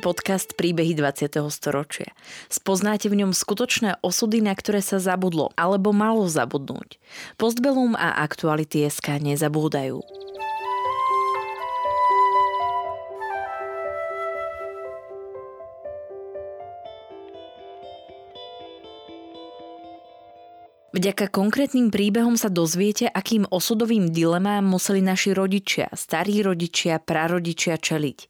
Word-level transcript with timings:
Počúvate 0.00 0.16
podcast 0.16 0.56
Príbehy 0.56 0.96
20. 0.96 1.44
storočia. 1.52 2.16
Spoznáte 2.48 3.12
v 3.12 3.20
ňom 3.20 3.36
skutočné 3.36 4.00
osudy, 4.00 4.40
na 4.40 4.56
ktoré 4.56 4.80
sa 4.80 4.96
zabudlo 4.96 5.52
alebo 5.60 5.92
malo 5.92 6.24
zabudnúť. 6.24 6.96
Postbelum 7.36 7.92
a 8.00 8.16
aktuality 8.24 8.88
SK 8.88 9.20
nezabúdajú. 9.20 10.00
Vďaka 20.96 21.28
konkrétnym 21.28 21.92
príbehom 21.92 22.40
sa 22.40 22.48
dozviete, 22.48 23.04
akým 23.04 23.44
osudovým 23.52 24.08
dilemám 24.08 24.64
museli 24.64 25.04
naši 25.04 25.36
rodičia, 25.36 25.92
starí 25.92 26.40
rodičia, 26.40 26.96
prarodičia 27.04 27.76
čeliť. 27.76 28.29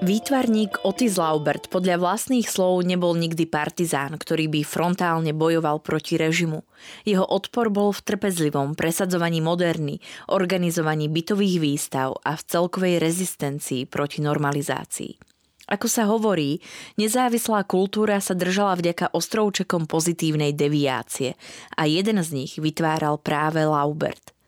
Výtvarník 0.00 0.80
Otis 0.88 1.20
Laubert 1.20 1.68
podľa 1.68 2.00
vlastných 2.00 2.48
slov 2.48 2.88
nebol 2.88 3.12
nikdy 3.20 3.44
partizán, 3.44 4.16
ktorý 4.16 4.48
by 4.48 4.64
frontálne 4.64 5.36
bojoval 5.36 5.84
proti 5.84 6.16
režimu. 6.16 6.64
Jeho 7.04 7.20
odpor 7.28 7.68
bol 7.68 7.92
v 7.92 8.08
trpezlivom 8.08 8.72
presadzovaní 8.80 9.44
moderny, 9.44 10.00
organizovaní 10.32 11.12
bytových 11.12 11.60
výstav 11.60 12.16
a 12.24 12.32
v 12.32 12.42
celkovej 12.48 12.96
rezistencii 12.96 13.84
proti 13.92 14.24
normalizácii. 14.24 15.20
Ako 15.68 15.84
sa 15.84 16.08
hovorí, 16.08 16.64
nezávislá 16.96 17.68
kultúra 17.68 18.24
sa 18.24 18.32
držala 18.32 18.80
vďaka 18.80 19.12
ostrovčekom 19.12 19.84
pozitívnej 19.84 20.56
deviácie 20.56 21.36
a 21.76 21.84
jeden 21.84 22.24
z 22.24 22.28
nich 22.32 22.56
vytváral 22.56 23.20
práve 23.20 23.68
Laubert– 23.68 24.32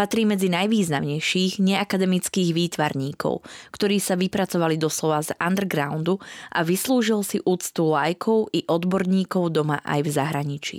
Patrí 0.00 0.24
medzi 0.24 0.48
najvýznamnejších 0.48 1.60
neakademických 1.60 2.56
výtvarníkov, 2.56 3.44
ktorí 3.68 4.00
sa 4.00 4.16
vypracovali 4.16 4.80
doslova 4.80 5.20
z 5.20 5.36
undergroundu 5.36 6.16
a 6.56 6.64
vyslúžil 6.64 7.20
si 7.20 7.36
úctu 7.44 7.92
lajkov 7.92 8.48
i 8.56 8.64
odborníkov 8.64 9.52
doma 9.52 9.76
aj 9.84 10.00
v 10.00 10.08
zahraničí. 10.08 10.78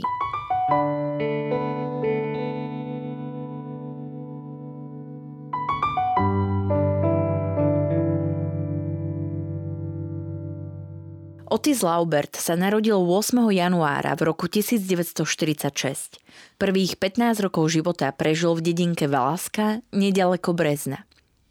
Otis 11.51 11.83
Laubert 11.83 12.39
sa 12.39 12.55
narodil 12.55 12.95
8. 12.95 13.51
januára 13.51 14.15
v 14.15 14.31
roku 14.31 14.47
1946. 14.47 16.23
Prvých 16.55 16.95
15 16.95 17.43
rokov 17.43 17.75
života 17.75 18.07
prežil 18.15 18.55
v 18.55 18.71
dedinke 18.71 19.03
Valaska, 19.11 19.83
nedaleko 19.91 20.55
Brezna. 20.55 21.03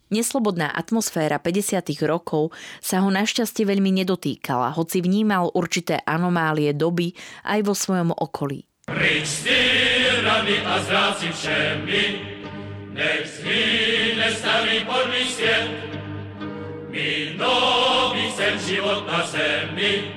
Neslobodná 0.08 0.72
atmosféra 0.72 1.36
50. 1.36 1.84
rokov 2.08 2.48
sa 2.80 3.04
ho 3.04 3.12
našťastie 3.12 3.68
veľmi 3.68 3.92
nedotýkala, 4.00 4.72
hoci 4.72 5.04
vnímal 5.04 5.52
určité 5.52 6.00
anomálie 6.08 6.72
doby 6.72 7.12
aj 7.44 7.60
vo 7.60 7.76
svojom 7.76 8.16
okolí. 8.16 8.64
Prič 8.88 9.44
a 10.64 10.76
zráci 10.80 11.28
všemi, 11.28 12.04
nech 12.96 13.28
zhýne 13.28 14.32
starý 14.32 14.80
podlý 14.88 15.28
my 16.90 17.38
nový 17.38 18.26
sem 18.34 18.58
život 18.58 19.06
na 19.06 19.22
zemi, 19.26 20.10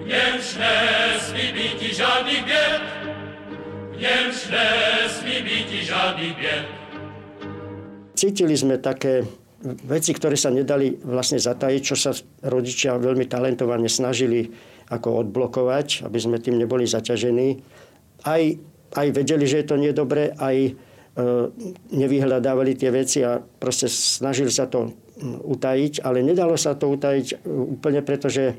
v 0.00 0.06
němž 0.08 0.56
nesmí 0.56 1.52
být 1.52 1.80
žádný 1.94 2.36
běd, 2.44 2.82
v 3.92 4.00
němž 4.00 4.36
nesmí 4.48 5.36
být 5.44 5.70
žádný 5.84 6.32
běd. 6.40 6.64
Cítili 8.16 8.56
sme 8.56 8.80
také 8.80 9.28
veci, 9.84 10.16
ktoré 10.16 10.40
sa 10.40 10.48
nedali 10.48 10.96
vlastne 11.04 11.36
zatajiť, 11.36 11.82
čo 11.84 11.96
sa 12.00 12.16
rodičia 12.48 12.96
veľmi 12.96 13.28
talentovane 13.28 13.92
snažili 13.92 14.48
ako 14.88 15.28
odblokovať, 15.28 16.08
aby 16.08 16.16
sme 16.16 16.40
tým 16.40 16.56
neboli 16.56 16.88
zaťažení. 16.88 17.60
Aj, 18.24 18.40
aj 18.96 19.06
vedeli, 19.12 19.44
že 19.44 19.60
je 19.60 19.68
to 19.68 19.76
nedobré, 19.76 20.32
aj 20.32 20.56
e, 20.64 20.72
nevyhľadávali 21.92 22.72
tie 22.72 22.88
veci 22.88 23.20
a 23.20 23.36
proste 23.36 23.92
snažili 23.92 24.48
sa 24.48 24.64
to 24.64 24.96
utajiť, 25.24 26.04
ale 26.04 26.20
nedalo 26.20 26.60
sa 26.60 26.76
to 26.76 26.92
utajiť 26.92 27.26
e, 27.32 27.36
úplne, 27.48 28.04
pretože 28.04 28.56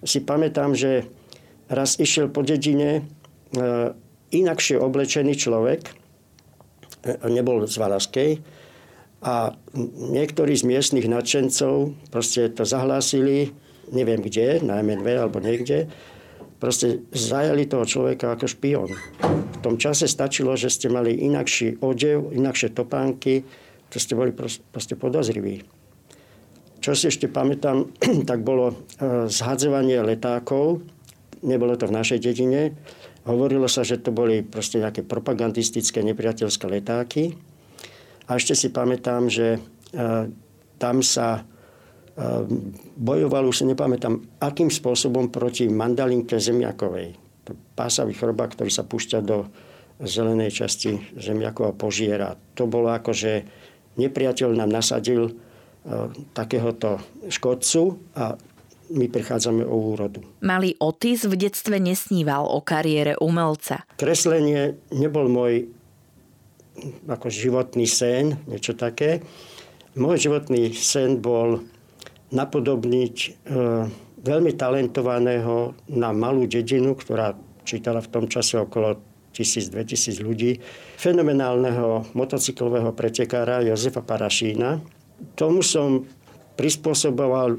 si 0.00 0.24
pamätám, 0.24 0.72
že 0.72 1.04
raz 1.68 2.00
išiel 2.00 2.32
po 2.32 2.40
dedine 2.40 2.90
e, 2.96 3.02
inakšie 4.32 4.80
oblečený 4.80 5.36
človek, 5.36 5.80
e, 5.84 5.92
nebol 7.28 7.68
z 7.68 7.76
Valaskej, 7.76 8.30
a 9.20 9.52
niektorí 10.00 10.56
z 10.56 10.64
miestnych 10.64 11.04
nadšencov 11.04 11.92
proste 12.08 12.48
to 12.56 12.64
zahlásili, 12.64 13.52
neviem 13.92 14.24
kde, 14.24 14.64
na 14.64 14.80
MNV 14.80 15.28
alebo 15.28 15.44
niekde, 15.44 15.92
proste 16.56 17.04
zajali 17.12 17.68
toho 17.68 17.84
človeka 17.84 18.32
ako 18.32 18.48
špion. 18.48 18.88
V 19.20 19.58
tom 19.60 19.76
čase 19.76 20.08
stačilo, 20.08 20.56
že 20.56 20.72
ste 20.72 20.88
mali 20.88 21.20
inakší 21.20 21.84
odev, 21.84 22.32
inakšie 22.32 22.72
topánky, 22.72 23.44
to 23.92 24.00
ste 24.00 24.16
boli 24.16 24.32
proste 24.32 24.96
podozriví. 24.96 25.79
Čo 26.80 26.96
si 26.96 27.12
ešte 27.12 27.28
pamätám, 27.28 27.92
tak 28.30 28.40
bolo 28.40 28.72
e, 28.72 28.74
zhadzovanie 29.28 30.00
letákov. 30.00 30.80
Nebolo 31.44 31.76
to 31.76 31.88
v 31.88 31.96
našej 31.96 32.18
dedine. 32.20 32.72
Hovorilo 33.28 33.68
sa, 33.68 33.84
že 33.84 34.00
to 34.00 34.16
boli 34.16 34.40
proste 34.40 34.80
nejaké 34.80 35.04
propagandistické 35.04 36.00
nepriateľské 36.00 36.64
letáky. 36.64 37.36
A 38.32 38.40
ešte 38.40 38.56
si 38.56 38.72
pamätám, 38.72 39.28
že 39.28 39.56
e, 39.56 39.60
tam 40.80 41.04
sa 41.04 41.44
e, 42.16 42.48
bojoval, 42.96 43.52
už 43.52 43.60
si 43.60 43.64
nepamätám, 43.68 44.40
akým 44.40 44.72
spôsobom 44.72 45.28
proti 45.28 45.68
mandalinke 45.68 46.40
zemiakovej. 46.40 47.12
To 47.44 47.52
pásavý 47.76 48.16
chorobák, 48.16 48.56
ktorý 48.56 48.72
sa 48.72 48.88
púšťa 48.88 49.20
do 49.20 49.52
zelenej 50.00 50.64
časti 50.64 50.96
zemiakov 51.20 51.64
a 51.68 51.76
požiera. 51.76 52.32
To 52.56 52.64
bolo 52.64 52.88
ako, 52.88 53.12
že 53.12 53.44
nepriateľ 54.00 54.56
nám 54.56 54.72
nasadil 54.72 55.36
takéhoto 56.36 57.00
škodcu 57.28 57.96
a 58.12 58.36
my 58.90 59.06
prichádzame 59.06 59.62
o 59.62 59.94
úrodu. 59.94 60.20
Malý 60.42 60.74
Otis 60.82 61.22
v 61.24 61.38
detstve 61.38 61.78
nesníval 61.78 62.42
o 62.42 62.58
kariére 62.60 63.14
umelca. 63.22 63.86
Kreslenie 63.96 64.82
nebol 64.90 65.30
môj 65.30 65.70
ako 67.06 67.28
životný 67.30 67.86
sen, 67.86 68.40
niečo 68.50 68.74
také. 68.74 69.22
Môj 69.94 70.30
životný 70.30 70.74
sen 70.74 71.22
bol 71.22 71.62
napodobniť 72.30 73.14
e, 73.26 73.28
veľmi 74.22 74.52
talentovaného 74.54 75.74
na 75.90 76.10
malú 76.14 76.46
dedinu, 76.46 76.94
ktorá 76.94 77.34
čítala 77.66 78.02
v 78.02 78.10
tom 78.10 78.24
čase 78.30 78.58
okolo 78.58 78.98
1000-2000 79.34 80.26
ľudí, 80.26 80.58
fenomenálneho 80.98 82.14
motocyklového 82.18 82.90
pretekára 82.94 83.62
Jozefa 83.62 84.02
Parašína, 84.02 84.99
tomu 85.36 85.64
som 85.64 86.04
prispôsoboval 86.56 87.56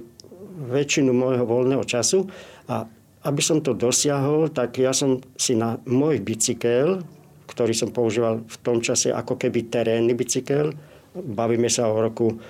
väčšinu 0.69 1.10
môjho 1.10 1.46
voľného 1.48 1.81
času 1.88 2.30
a 2.69 2.86
aby 3.22 3.42
som 3.42 3.62
to 3.62 3.78
dosiahol, 3.78 4.50
tak 4.50 4.81
ja 4.81 4.94
som 4.94 5.22
si 5.38 5.54
na 5.54 5.78
môj 5.86 6.22
bicykel, 6.25 7.06
ktorý 7.46 7.74
som 7.74 7.94
používal 7.94 8.42
v 8.42 8.58
tom 8.66 8.81
čase 8.81 9.13
ako 9.13 9.38
keby 9.38 9.69
terénny 9.69 10.18
bicykel, 10.18 10.74
bavíme 11.13 11.69
sa 11.69 11.92
o 11.92 12.02
roku 12.02 12.42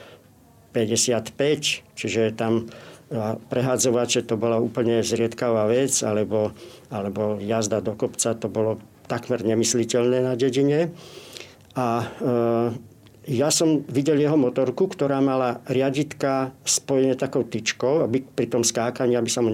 55, 0.72 1.36
čiže 1.98 2.32
tam 2.40 2.72
prehádzovače 3.52 4.24
to 4.24 4.40
bola 4.40 4.56
úplne 4.56 5.04
zriedkavá 5.04 5.68
vec, 5.68 5.92
alebo, 6.08 6.56
alebo 6.88 7.36
jazda 7.44 7.84
do 7.84 8.00
kopca 8.00 8.32
to 8.40 8.48
bolo 8.48 8.80
takmer 9.12 9.44
nemysliteľné 9.44 10.24
na 10.24 10.40
dedine. 10.40 10.96
A 11.76 11.88
e, 12.00 12.06
ja 13.30 13.54
som 13.54 13.86
videl 13.86 14.18
jeho 14.18 14.34
motorku, 14.34 14.90
ktorá 14.90 15.22
mala 15.22 15.62
riaditka 15.70 16.58
spojené 16.66 17.14
takou 17.14 17.46
tyčkou, 17.46 18.02
aby 18.02 18.26
pri 18.26 18.50
tom 18.50 18.66
skákaní, 18.66 19.14
aby 19.14 19.30
sa 19.30 19.46
mu 19.46 19.54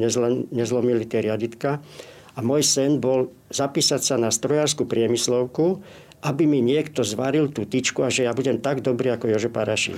nezlomili 0.55 1.03
tie 1.03 1.19
riaditka. 1.19 1.83
A 2.37 2.39
môj 2.39 2.63
sen 2.63 3.01
bol 3.01 3.33
zapísať 3.51 4.01
sa 4.03 4.15
na 4.15 4.31
strojárskú 4.31 4.87
priemyslovku, 4.87 5.83
aby 6.23 6.47
mi 6.47 6.63
niekto 6.63 7.03
zvaril 7.03 7.51
tú 7.51 7.67
tyčku 7.67 8.07
a 8.07 8.13
že 8.13 8.23
ja 8.29 8.31
budem 8.31 8.61
tak 8.63 8.79
dobrý 8.79 9.13
ako 9.13 9.35
Jože 9.35 9.51
Parašín. 9.51 9.97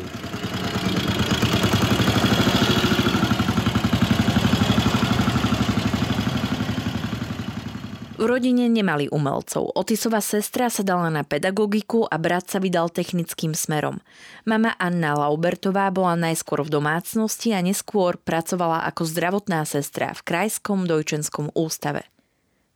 Rodine 8.29 8.69
nemali 8.69 9.09
umelcov. 9.09 9.73
Otisova 9.73 10.21
sestra 10.21 10.69
sa 10.69 10.85
dala 10.85 11.09
na 11.09 11.25
pedagogiku 11.25 12.05
a 12.05 12.21
brat 12.21 12.45
sa 12.45 12.61
vydal 12.61 12.93
technickým 12.93 13.57
smerom. 13.57 13.97
Mama 14.45 14.77
Anna 14.77 15.17
Laubertová 15.17 15.89
bola 15.89 16.13
najskôr 16.13 16.61
v 16.61 16.77
domácnosti 16.77 17.57
a 17.57 17.65
neskôr 17.65 18.21
pracovala 18.21 18.85
ako 18.85 19.01
zdravotná 19.09 19.65
sestra 19.65 20.13
v 20.13 20.21
Krajskom 20.21 20.85
dojčenskom 20.85 21.49
ústave. 21.57 22.05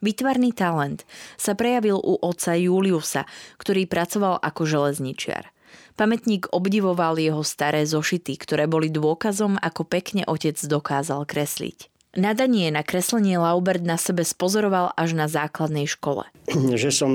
Vytvarný 0.01 0.51
talent 0.51 1.05
sa 1.37 1.53
prejavil 1.53 2.01
u 2.01 2.17
otca 2.19 2.57
Juliusa, 2.57 3.29
ktorý 3.61 3.85
pracoval 3.85 4.41
ako 4.41 4.65
železničiar. 4.65 5.53
Pamätník 5.93 6.49
obdivoval 6.49 7.21
jeho 7.21 7.45
staré 7.45 7.85
zošity, 7.85 8.35
ktoré 8.41 8.65
boli 8.65 8.89
dôkazom, 8.89 9.61
ako 9.61 9.85
pekne 9.85 10.25
otec 10.25 10.57
dokázal 10.57 11.29
kresliť. 11.29 11.92
Nadanie 12.13 12.69
na 12.69 12.85
kreslenie 12.85 13.41
Laubert 13.41 13.81
na 13.81 13.97
sebe 13.97 14.21
spozoroval 14.21 14.93
až 14.93 15.17
na 15.17 15.25
základnej 15.25 15.89
škole. 15.89 16.29
Že 16.53 16.89
som 16.93 17.11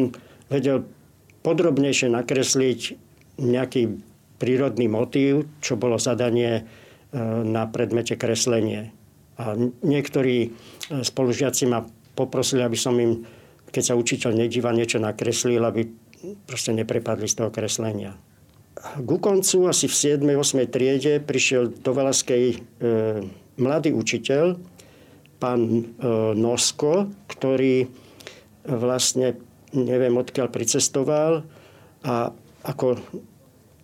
vedel 0.50 0.90
podrobnejšie 1.46 2.10
nakresliť 2.10 2.98
nejaký 3.38 4.02
prírodný 4.42 4.90
motív, 4.90 5.46
čo 5.62 5.78
bolo 5.78 6.02
zadanie 6.02 6.62
e, 6.62 6.62
na 7.46 7.70
predmete 7.70 8.18
kreslenie. 8.18 8.90
A 9.38 9.54
niektorí 9.86 10.36
e, 10.42 10.48
spolužiaci 11.06 11.70
ma 11.70 11.86
poprosili, 12.18 12.66
aby 12.66 12.74
som 12.74 12.98
im, 12.98 13.22
keď 13.70 13.82
sa 13.82 13.94
učiteľ 13.94 14.34
nedíva, 14.34 14.74
niečo 14.74 14.98
nakreslil, 14.98 15.62
aby 15.62 15.86
proste 16.42 16.74
neprepadli 16.74 17.30
z 17.30 17.38
toho 17.38 17.50
kreslenia. 17.54 18.18
Ku 18.78 19.22
koncu, 19.22 19.70
asi 19.70 19.86
v 19.86 19.94
7. 19.94 20.26
8. 20.26 20.66
triede, 20.70 21.22
prišiel 21.22 21.70
do 21.82 21.90
Valaskej 21.94 22.42
e, 22.50 22.56
mladý 23.58 23.94
učiteľ, 23.94 24.58
pán 25.38 25.60
e, 25.64 25.82
Nosko, 26.34 27.08
ktorý 27.30 27.86
vlastne 28.68 29.38
neviem 29.72 30.14
odkiaľ 30.18 30.48
pricestoval 30.52 31.46
a 32.04 32.30
ako 32.66 33.00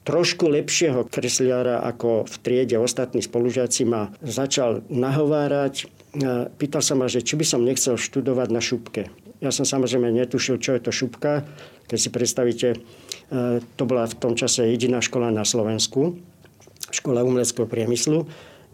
trošku 0.04 0.52
lepšieho 0.52 1.08
kresliara 1.08 1.80
ako 1.80 2.28
v 2.28 2.36
triede 2.44 2.76
ostatní 2.76 3.24
spolužiaci 3.24 3.88
ma 3.88 4.12
začal 4.20 4.84
nahovárať. 4.92 5.88
Pýtal 6.60 6.82
sa 6.84 6.94
ma, 6.94 7.08
že 7.08 7.24
či 7.24 7.34
by 7.34 7.44
som 7.48 7.64
nechcel 7.64 7.96
študovať 7.96 8.48
na 8.52 8.60
šupke. 8.60 9.08
Ja 9.42 9.50
som 9.50 9.66
samozrejme 9.66 10.14
netušil, 10.14 10.62
čo 10.62 10.76
je 10.76 10.80
to 10.84 10.92
šupka. 10.94 11.42
Keď 11.90 11.98
si 11.98 12.08
predstavíte, 12.08 12.68
e, 12.72 12.78
to 13.60 13.82
bola 13.84 14.08
v 14.08 14.16
tom 14.16 14.38
čase 14.38 14.64
jediná 14.68 15.04
škola 15.04 15.28
na 15.28 15.44
Slovensku, 15.44 16.16
škola 16.88 17.26
umeleckého 17.26 17.68
priemyslu. 17.68 18.24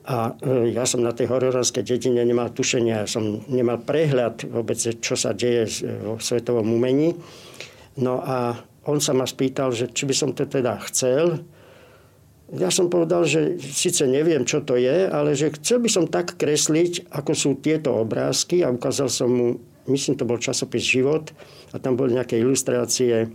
A 0.08 0.32
e, 0.40 0.72
ja 0.72 0.88
som 0.88 1.04
na 1.04 1.12
tej 1.12 1.28
hororovskej 1.28 1.84
dedine 1.84 2.24
nemal 2.24 2.52
tušenia, 2.52 3.04
som 3.04 3.44
nemal 3.52 3.84
prehľad 3.84 4.48
vôbec, 4.48 4.80
čo 4.80 5.14
sa 5.16 5.36
deje 5.36 5.84
vo 6.00 6.16
svetovom 6.16 6.64
umení. 6.72 7.12
No 8.00 8.24
a 8.24 8.56
on 8.88 8.98
sa 8.98 9.12
ma 9.12 9.28
spýtal, 9.28 9.76
že 9.76 9.92
či 9.92 10.08
by 10.08 10.14
som 10.16 10.30
to 10.32 10.48
teda 10.48 10.80
chcel. 10.88 11.44
Ja 12.50 12.72
som 12.72 12.90
povedal, 12.90 13.28
že 13.28 13.60
síce 13.60 14.08
neviem, 14.08 14.42
čo 14.42 14.64
to 14.64 14.74
je, 14.74 15.06
ale 15.06 15.38
že 15.38 15.54
chcel 15.60 15.84
by 15.84 15.90
som 15.92 16.10
tak 16.10 16.34
kresliť, 16.40 17.12
ako 17.12 17.32
sú 17.36 17.50
tieto 17.60 17.94
obrázky 17.94 18.66
a 18.66 18.72
ukázal 18.72 19.06
som 19.06 19.30
mu, 19.30 19.48
myslím, 19.86 20.18
to 20.18 20.26
bol 20.26 20.40
časopis 20.40 20.82
Život 20.82 21.30
a 21.70 21.78
tam 21.78 21.94
boli 21.94 22.18
nejaké 22.18 22.40
ilustrácie, 22.40 23.30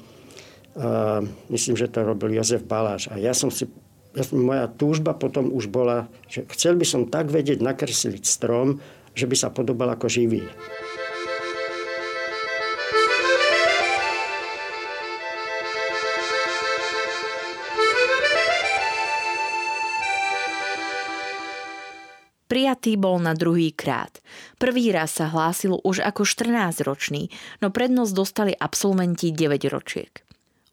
a 0.75 1.23
myslím, 1.47 1.79
že 1.79 1.87
to 1.87 2.03
robil 2.03 2.35
Jozef 2.35 2.67
Baláš. 2.67 3.07
A 3.07 3.15
ja 3.15 3.31
som 3.31 3.47
si 3.47 3.63
moja 4.31 4.71
túžba 4.71 5.11
potom 5.11 5.51
už 5.51 5.67
bola, 5.67 6.07
že 6.31 6.47
chcel 6.55 6.79
by 6.79 6.85
som 6.87 7.11
tak 7.11 7.27
vedieť 7.29 7.59
nakresliť 7.59 8.23
strom, 8.23 8.79
že 9.15 9.27
by 9.27 9.35
sa 9.35 9.51
podobal 9.51 9.91
ako 9.95 10.07
živý. 10.07 10.43
Prijatý 22.45 22.95
bol 22.95 23.19
na 23.19 23.35
druhý 23.35 23.75
krát. 23.75 24.23
Prvý 24.55 24.87
raz 24.95 25.19
sa 25.19 25.27
hlásil 25.27 25.75
už 25.83 25.99
ako 25.99 26.23
14-ročný, 26.23 27.27
no 27.59 27.67
prednosť 27.67 28.11
dostali 28.15 28.53
absolventi 28.55 29.35
9 29.35 29.67
ročiek. 29.67 30.24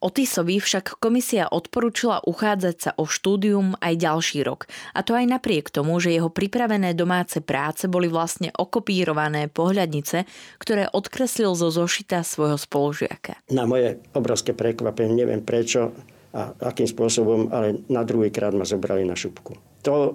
Otisovi 0.02 0.58
však 0.58 0.98
komisia 0.98 1.46
odporúčila 1.46 2.18
uchádzať 2.26 2.76
sa 2.76 2.90
o 2.98 3.06
štúdium 3.06 3.78
aj 3.78 3.94
ďalší 4.02 4.42
rok. 4.42 4.66
A 4.98 5.06
to 5.06 5.14
aj 5.14 5.30
napriek 5.30 5.70
tomu, 5.70 6.02
že 6.02 6.10
jeho 6.10 6.26
pripravené 6.26 6.98
domáce 6.98 7.38
práce 7.38 7.86
boli 7.86 8.10
vlastne 8.10 8.50
okopírované 8.50 9.46
pohľadnice, 9.46 10.26
ktoré 10.58 10.90
odkreslil 10.90 11.54
zo 11.54 11.70
zošita 11.70 12.26
svojho 12.26 12.58
spolužiaka. 12.58 13.38
Na 13.54 13.62
moje 13.62 14.02
obrovské 14.18 14.50
prekvapenie, 14.50 15.14
neviem 15.14 15.40
prečo 15.46 15.94
a 16.32 16.50
akým 16.72 16.88
spôsobom, 16.88 17.52
ale 17.52 17.84
na 17.92 18.02
druhý 18.08 18.32
krát 18.32 18.56
ma 18.56 18.64
zobrali 18.64 19.04
na 19.04 19.12
šupku. 19.12 19.52
To 19.84 19.94
e, 19.94 20.10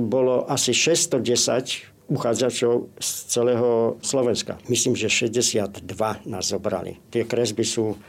bolo 0.00 0.48
asi 0.48 0.72
610 0.72 2.08
uchádzačov 2.08 2.88
z 2.96 3.08
celého 3.28 4.00
Slovenska. 4.00 4.56
Myslím, 4.72 4.96
že 4.96 5.12
62 5.12 5.84
nás 6.24 6.44
zobrali. 6.48 6.96
Tie 7.12 7.28
kresby 7.28 7.68
sú 7.68 8.00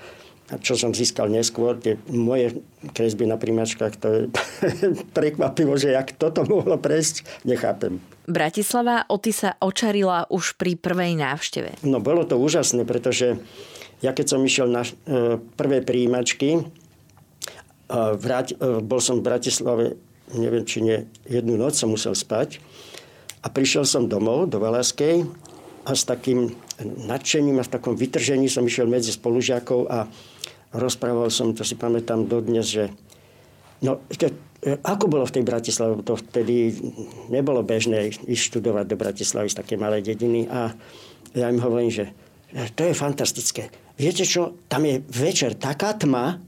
čo 0.57 0.73
som 0.73 0.97
získal 0.97 1.29
neskôr, 1.29 1.77
tie 1.77 2.01
moje 2.09 2.65
kresby 2.97 3.29
na 3.29 3.37
primačkách, 3.37 3.93
to 4.01 4.07
je 4.09 4.21
prekvapivo, 5.17 5.77
že 5.77 5.93
jak 5.93 6.17
toto 6.17 6.41
mohlo 6.49 6.81
prejsť, 6.81 7.45
nechápem. 7.45 8.01
Bratislava 8.25 9.05
Oty 9.09 9.29
sa 9.29 9.57
očarila 9.61 10.25
už 10.33 10.57
pri 10.57 10.73
prvej 10.73 11.13
návšteve. 11.17 11.85
No 11.85 12.01
bolo 12.01 12.25
to 12.25 12.41
úžasné, 12.41 12.85
pretože 12.85 13.37
ja 14.01 14.15
keď 14.15 14.25
som 14.25 14.41
išiel 14.41 14.69
na 14.71 14.85
e, 14.85 14.89
prvé 15.59 15.85
príjimačky, 15.85 16.49
e, 16.57 16.61
e, 17.89 18.53
bol 18.81 19.01
som 19.01 19.21
v 19.21 19.25
Bratislave, 19.25 19.85
neviem 20.33 20.65
či 20.65 20.81
nie, 20.81 20.97
jednu 21.29 21.57
noc 21.57 21.77
som 21.77 21.93
musel 21.93 22.13
spať 22.17 22.61
a 23.41 23.47
prišiel 23.49 23.83
som 23.85 24.09
domov 24.09 24.49
do 24.49 24.61
Valaskej 24.61 25.25
a 25.83 25.91
s 25.97 26.05
takým 26.05 26.53
nadšením 26.83 27.59
a 27.59 27.67
v 27.67 27.73
takom 27.73 27.97
vytržení 27.97 28.47
som 28.47 28.63
išiel 28.63 28.87
medzi 28.87 29.11
spolužiakov 29.11 29.89
a 29.89 30.05
rozprával 30.73 31.29
som, 31.33 31.55
to 31.55 31.65
si 31.65 31.73
pamätám 31.73 32.29
dodnes, 32.29 32.69
že 32.69 32.93
no, 33.81 34.03
ke, 34.09 34.29
ako 34.83 35.05
bolo 35.07 35.25
v 35.25 35.39
tej 35.39 35.43
Bratislave, 35.47 36.03
to 36.03 36.19
vtedy 36.19 36.75
nebolo 37.31 37.63
bežné 37.63 38.11
ísť 38.11 38.43
študovať 38.53 38.85
do 38.85 38.99
Bratislavy 38.99 39.47
z 39.49 39.59
také 39.59 39.79
malej 39.79 40.13
dediny 40.13 40.45
a 40.51 40.75
ja 41.33 41.47
im 41.47 41.61
hovorím, 41.61 41.93
že 41.93 42.05
to 42.73 42.89
je 42.89 42.97
fantastické. 42.97 43.69
Viete 43.95 44.25
čo, 44.25 44.57
tam 44.67 44.83
je 44.83 44.99
večer 45.05 45.53
taká 45.55 45.93
tma, 45.93 46.41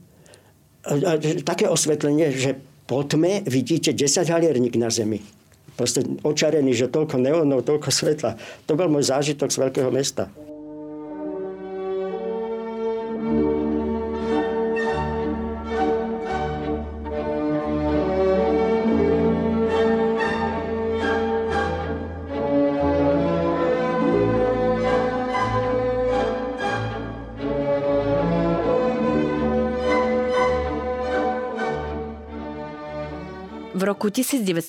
také 1.46 1.70
osvetlenie, 1.70 2.34
že 2.34 2.58
po 2.90 3.06
tme 3.06 3.46
vidíte 3.46 3.94
10 3.94 4.26
halierník 4.26 4.74
na 4.76 4.90
zemi. 4.90 5.22
Proste 5.78 6.04
očarený, 6.26 6.74
že 6.74 6.90
toľko 6.90 7.16
neónov, 7.22 7.64
toľko 7.64 7.88
svetla. 7.88 8.36
To 8.66 8.76
bol 8.76 8.90
môj 8.90 9.08
zážitok 9.08 9.48
z 9.48 9.60
veľkého 9.62 9.90
mesta. 9.94 10.28
Roku 34.12 34.20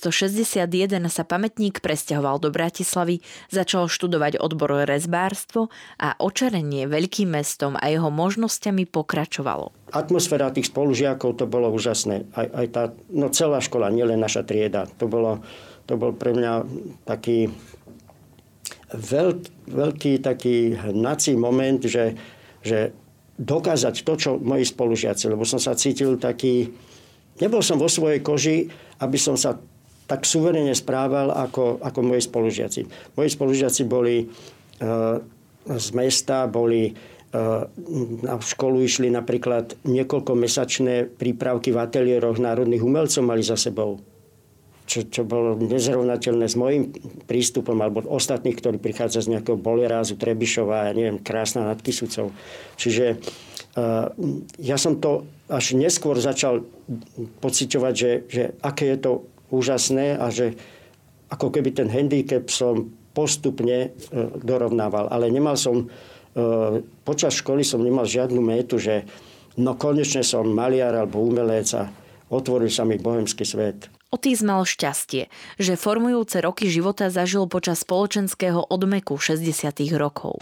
1961 0.07 1.03
sa 1.12 1.23
pamätník 1.27 1.83
presťahoval 1.83 2.39
do 2.39 2.47
Bratislavy, 2.47 3.19
začal 3.51 3.91
študovať 3.91 4.39
odbor 4.39 4.88
rezbárstvo 4.88 5.67
a 6.00 6.15
očarenie 6.15 6.88
veľkým 6.88 7.35
mestom 7.35 7.75
a 7.75 7.91
jeho 7.91 8.07
možnosťami 8.07 8.88
pokračovalo. 8.88 9.75
Atmosféra 9.91 10.47
tých 10.55 10.71
spolužiakov 10.71 11.35
to 11.35 11.43
bolo 11.43 11.67
úžasné. 11.75 12.23
Aj, 12.31 12.47
aj 12.55 12.67
tá, 12.71 12.83
no 13.12 13.27
celá 13.35 13.59
škola, 13.59 13.91
nielen 13.91 14.23
naša 14.23 14.47
trieda. 14.47 14.88
To, 15.03 15.12
bolo, 15.12 15.43
to 15.91 16.00
bol 16.00 16.15
pre 16.15 16.31
mňa 16.31 16.63
taký 17.03 17.51
veľk, 18.95 19.67
veľký 19.67 20.23
taký 20.23 20.71
hnací 20.79 21.35
moment, 21.35 21.83
že, 21.83 22.15
že 22.63 22.95
dokázať 23.35 24.07
to, 24.07 24.13
čo 24.15 24.29
moji 24.39 24.63
spolužiaci, 24.63 25.27
lebo 25.27 25.43
som 25.43 25.59
sa 25.59 25.75
cítil 25.75 26.15
taký, 26.15 26.71
nebol 27.41 27.61
som 27.65 27.81
vo 27.81 27.89
svojej 27.89 28.19
koži, 28.21 28.69
aby 29.01 29.17
som 29.17 29.33
sa 29.33 29.57
tak 30.03 30.27
suverene 30.27 30.75
správal 30.75 31.31
ako, 31.31 31.79
ako 31.79 31.99
moji 32.03 32.21
spolužiaci. 32.21 32.81
Moji 33.15 33.29
spolužiaci 33.31 33.81
boli 33.87 34.21
e, 34.21 34.25
z 35.63 35.87
mesta, 35.95 36.45
boli 36.45 36.91
e, 36.91 36.93
na 38.21 38.35
školu 38.35 38.83
išli 38.83 39.07
napríklad 39.07 39.79
niekoľko 39.87 40.31
mesačné 40.35 41.07
prípravky 41.07 41.71
v 41.71 41.81
ateliéroch 41.81 42.35
národných 42.35 42.83
umelcov 42.83 43.23
mali 43.23 43.41
za 43.41 43.55
sebou. 43.55 44.03
čo, 44.83 45.07
čo 45.07 45.23
bolo 45.23 45.55
nezrovnateľné 45.55 46.45
s 46.51 46.59
môjim 46.59 46.91
prístupom 47.23 47.79
alebo 47.79 48.03
ostatných, 48.03 48.59
ktorí 48.59 48.77
prichádza 48.83 49.23
z 49.23 49.39
nejakého 49.39 49.55
Bolerázu, 49.55 50.19
Trebišova, 50.19 50.91
ja 50.91 50.93
neviem, 50.93 51.23
krásna 51.23 51.63
nad 51.63 51.79
Kisucov. 51.79 52.35
Čiže 52.75 53.23
ja 54.62 54.77
som 54.77 55.01
to 55.01 55.25
až 55.50 55.74
neskôr 55.74 56.18
začal 56.22 56.62
pociťovať, 57.42 57.94
že, 57.94 58.12
že 58.30 58.44
aké 58.62 58.94
je 58.94 58.98
to 59.01 59.12
úžasné 59.50 60.18
a 60.18 60.30
že 60.30 60.53
ako 61.34 61.50
keby 61.50 61.74
ten 61.74 61.89
handicap 61.89 62.50
som 62.53 62.94
postupne 63.13 63.89
uh, 63.89 64.30
dorovnával. 64.42 65.10
Ale 65.10 65.30
nemal 65.30 65.58
som, 65.58 65.89
uh, 65.89 66.82
počas 67.06 67.38
školy 67.38 67.62
som 67.65 67.82
nemal 67.82 68.06
žiadnu 68.06 68.42
métu, 68.42 68.77
že 68.77 69.06
no 69.58 69.77
konečne 69.77 70.25
som 70.25 70.46
maliar 70.50 70.94
alebo 70.94 71.22
umelec 71.22 71.70
a 71.77 71.89
otvoril 72.34 72.70
sa 72.70 72.86
mi 72.86 72.98
bohemský 72.98 73.46
svet. 73.46 73.89
Otis 74.13 74.46
mal 74.46 74.62
šťastie, 74.62 75.25
že 75.58 75.74
formujúce 75.74 76.38
roky 76.46 76.70
života 76.70 77.10
zažil 77.10 77.50
počas 77.50 77.82
spoločenského 77.82 78.70
odmeku 78.70 79.18
60. 79.18 79.74
rokov. 79.98 80.38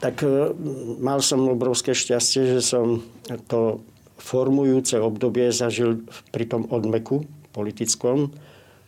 Tak 0.00 0.24
e, 0.24 0.56
mal 1.00 1.20
som 1.20 1.44
obrovské 1.48 1.92
šťastie, 1.92 2.58
že 2.58 2.60
som 2.64 3.04
to 3.46 3.84
formujúce 4.20 4.96
obdobie 5.00 5.52
zažil 5.52 6.04
pri 6.32 6.48
tom 6.48 6.68
odmeku 6.68 7.24
politickom, 7.52 8.32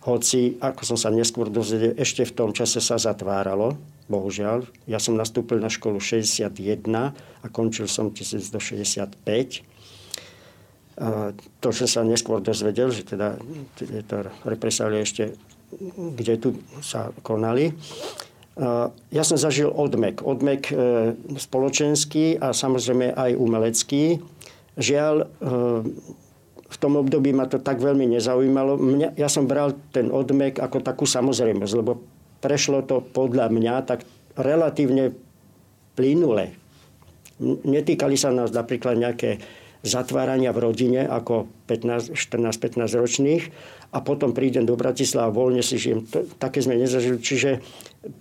hoci, 0.02 0.58
ako 0.58 0.82
som 0.82 0.98
sa 0.98 1.14
neskôr 1.14 1.46
dozvedel, 1.46 1.94
ešte 1.94 2.26
v 2.26 2.34
tom 2.34 2.50
čase 2.50 2.82
sa 2.82 2.98
zatváralo, 2.98 3.78
bohužiaľ. 4.10 4.66
Ja 4.90 4.98
som 4.98 5.14
nastúpil 5.14 5.62
na 5.62 5.70
školu 5.70 6.02
61 6.02 6.50
a 6.90 7.46
končil 7.54 7.86
som 7.86 8.10
1965. 8.10 9.62
A 10.98 11.32
to 11.62 11.68
som 11.70 11.88
sa 11.88 12.02
neskôr 12.02 12.42
dozvedel, 12.42 12.90
že 12.90 13.06
teda 13.06 13.38
tieto 13.78 14.26
represálie 14.42 15.06
ešte 15.06 15.38
kde 16.16 16.34
tu 16.36 16.48
sa 16.84 17.08
konali. 17.24 17.72
Ja 19.08 19.24
som 19.24 19.40
zažil 19.40 19.72
odmek. 19.72 20.20
Odmek 20.20 20.68
e, 20.68 21.16
spoločenský 21.40 22.36
a 22.36 22.52
samozrejme 22.52 23.16
aj 23.16 23.32
umelecký. 23.40 24.20
Žiaľ, 24.76 25.14
eh, 25.20 25.26
v 26.72 26.76
tom 26.80 26.96
období 26.96 27.36
ma 27.36 27.44
to 27.44 27.60
tak 27.60 27.84
veľmi 27.84 28.16
nezaujímalo. 28.16 28.80
Mňa, 28.80 29.20
ja 29.20 29.28
som 29.28 29.44
bral 29.44 29.76
ten 29.92 30.08
odmek 30.08 30.56
ako 30.56 30.80
takú 30.80 31.04
samozrejmosť, 31.04 31.74
lebo 31.76 32.00
prešlo 32.40 32.80
to 32.88 33.04
podľa 33.04 33.52
mňa 33.52 33.84
tak 33.84 34.08
relatívne 34.40 35.12
plynule. 35.92 36.56
Netýkali 37.44 38.16
sa 38.16 38.32
nás 38.32 38.48
napríklad 38.48 38.96
nejaké 38.96 39.44
zatvárania 39.82 40.54
v 40.54 40.62
rodine 40.62 41.02
ako 41.04 41.50
14-15 41.66 42.78
ročných 42.98 43.42
a 43.90 43.98
potom 44.00 44.30
prídem 44.32 44.62
do 44.62 44.78
Bratislava 44.78 45.28
a 45.28 45.34
voľne 45.34 45.62
si 45.62 45.78
žijem. 45.78 46.06
To, 46.10 46.24
také 46.38 46.62
sme 46.62 46.78
nezažili. 46.78 47.18
Čiže 47.18 47.60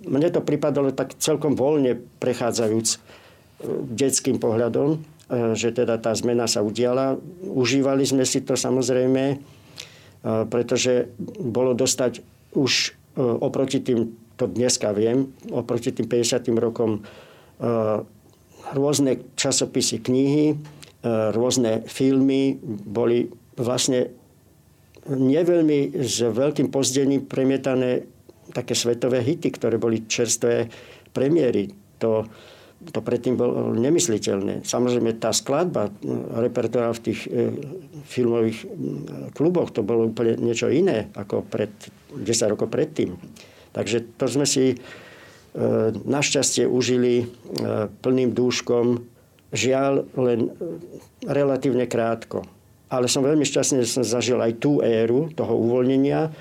mne 0.10 0.30
to 0.34 0.41
pripadalo 0.41 0.89
tak 0.91 1.15
celkom 1.22 1.53
voľne 1.53 2.01
prechádzajúc 2.20 2.88
eh, 2.91 3.00
detským 3.94 4.41
pohľadom. 4.41 5.01
E, 5.32 5.56
že 5.56 5.72
teda 5.72 5.96
tá 5.96 6.12
zmena 6.12 6.44
sa 6.44 6.60
udiala. 6.60 7.15
Užívali 7.48 8.03
sme 8.03 8.27
si 8.27 8.44
to 8.44 8.60
samozrejme, 8.60 9.24
e, 9.32 9.36
pretože 10.51 11.08
bolo 11.39 11.72
dostať 11.72 12.20
už 12.51 12.72
e, 13.15 13.24
oproti 13.24 13.80
tým, 13.80 14.12
to 14.36 14.51
dneska 14.51 14.91
viem, 14.91 15.32
oproti 15.48 15.96
tým 15.96 16.08
50. 16.10 16.51
rokom 16.60 17.08
rôzne 18.74 19.22
časopisy, 19.38 20.01
knihy, 20.01 20.58
rôzne 21.05 21.81
filmy 21.89 22.62
boli 22.63 23.25
vlastne 23.58 24.13
neveľmi 25.10 25.98
s 25.98 26.22
veľkým 26.22 26.70
pozdením 26.70 27.25
premietané 27.25 28.05
také 28.53 28.77
svetové 28.77 29.24
hity, 29.25 29.50
ktoré 29.50 29.81
boli 29.81 30.05
čerstvé 30.05 30.70
premiéry. 31.10 31.72
To, 32.03 32.25
to 32.81 33.00
predtým 33.01 33.38
bolo 33.38 33.74
nemysliteľné. 33.77 34.65
Samozrejme, 34.65 35.17
tá 35.17 35.34
skladba 35.34 35.89
repertoára 36.38 36.93
v 36.98 37.03
tých 37.05 37.29
e, 37.29 37.53
filmových 38.05 38.65
kluboch, 39.38 39.70
to 39.70 39.86
bolo 39.86 40.10
úplne 40.10 40.38
niečo 40.41 40.70
iné 40.70 41.13
ako 41.13 41.46
pred 41.46 41.72
10 42.13 42.53
rokov 42.53 42.74
predtým. 42.74 43.15
Takže 43.72 44.17
to 44.17 44.25
sme 44.27 44.50
si 44.50 44.74
e, 44.74 44.75
našťastie 45.93 46.65
užili 46.65 47.22
e, 47.22 47.25
plným 47.89 48.34
dúškom. 48.34 48.86
Žiaľ, 49.51 49.93
len 50.15 50.39
relatívne 51.27 51.84
krátko. 51.88 52.48
Ale 52.91 53.08
som 53.08 53.24
veľmi 53.24 53.43
šťastný, 53.43 53.84
že 53.84 54.00
som 54.00 54.03
zažil 54.03 54.39
aj 54.39 54.60
tú 54.60 54.79
éru 54.84 55.31
toho 55.31 55.55
uvoľnenia 55.55 56.31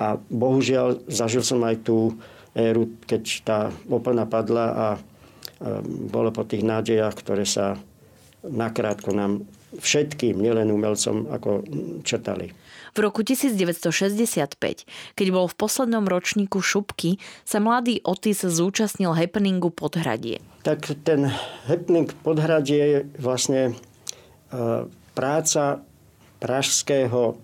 a 0.00 0.06
bohužiaľ 0.16 1.08
zažil 1.08 1.44
som 1.44 1.60
aj 1.64 1.84
tú 1.84 2.16
éru, 2.56 2.92
keď 3.04 3.22
tá 3.44 3.58
opona 3.88 4.24
padla 4.24 4.66
a 4.72 4.86
bolo 6.08 6.30
po 6.30 6.46
tých 6.46 6.62
nádejach, 6.62 7.18
ktoré 7.18 7.42
sa 7.42 7.76
nakrátko 8.46 9.10
nám 9.10 9.42
všetkým, 9.74 10.38
nielen 10.38 10.72
umelcom, 10.72 11.28
ako 11.28 11.66
četali. 12.06 12.54
V 12.98 13.06
roku 13.06 13.22
1965, 13.22 14.58
keď 15.14 15.26
bol 15.30 15.46
v 15.46 15.54
poslednom 15.54 16.02
ročníku 16.10 16.58
Šupky, 16.58 17.22
sa 17.46 17.62
mladý 17.62 18.02
Otis 18.02 18.42
zúčastnil 18.42 19.14
happeningu 19.14 19.70
Podhradie. 19.70 20.42
Tak 20.66 20.98
ten 21.06 21.30
happening 21.70 22.10
Podhradie 22.26 22.82
je 22.82 23.00
vlastne 23.22 23.70
e, 23.70 23.72
práca 25.14 25.78
pražského 26.42 27.38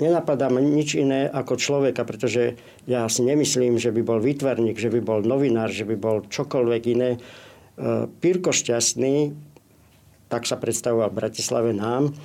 nenapadá 0.00 0.48
ma 0.48 0.64
nič 0.64 0.96
iné 0.96 1.28
ako 1.28 1.60
človeka, 1.60 2.08
pretože 2.08 2.56
ja 2.88 3.04
si 3.12 3.20
nemyslím, 3.20 3.76
že 3.76 3.92
by 3.92 4.00
bol 4.00 4.16
výtvarník, 4.16 4.80
že 4.80 4.88
by 4.88 5.04
bol 5.04 5.20
novinár, 5.20 5.68
že 5.72 5.84
by 5.84 5.96
bol 6.00 6.24
čokoľvek 6.24 6.82
iné. 6.96 7.10
E, 7.12 7.18
Pirko 8.08 8.48
Šťastný, 8.48 9.36
tak 10.32 10.48
sa 10.48 10.56
predstavoval 10.56 11.12
v 11.12 11.18
Bratislave 11.20 11.76
nám, 11.76 12.16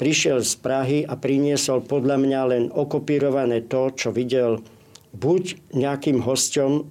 prišiel 0.00 0.40
z 0.40 0.56
Prahy 0.64 0.98
a 1.04 1.12
priniesol 1.20 1.84
podľa 1.84 2.16
mňa 2.16 2.40
len 2.48 2.64
okopírované 2.72 3.68
to, 3.68 3.92
čo 3.92 4.08
videl 4.08 4.64
buď 5.12 5.76
nejakým 5.76 6.24
hosťom 6.24 6.72
e, 6.72 6.82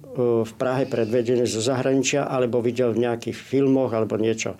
v 0.46 0.52
Prahe 0.54 0.86
predvedené 0.86 1.42
zo 1.50 1.58
zahraničia, 1.58 2.30
alebo 2.30 2.62
videl 2.62 2.94
v 2.94 3.10
nejakých 3.10 3.34
filmoch 3.34 3.90
alebo 3.90 4.14
niečo. 4.14 4.54
E, 4.54 4.58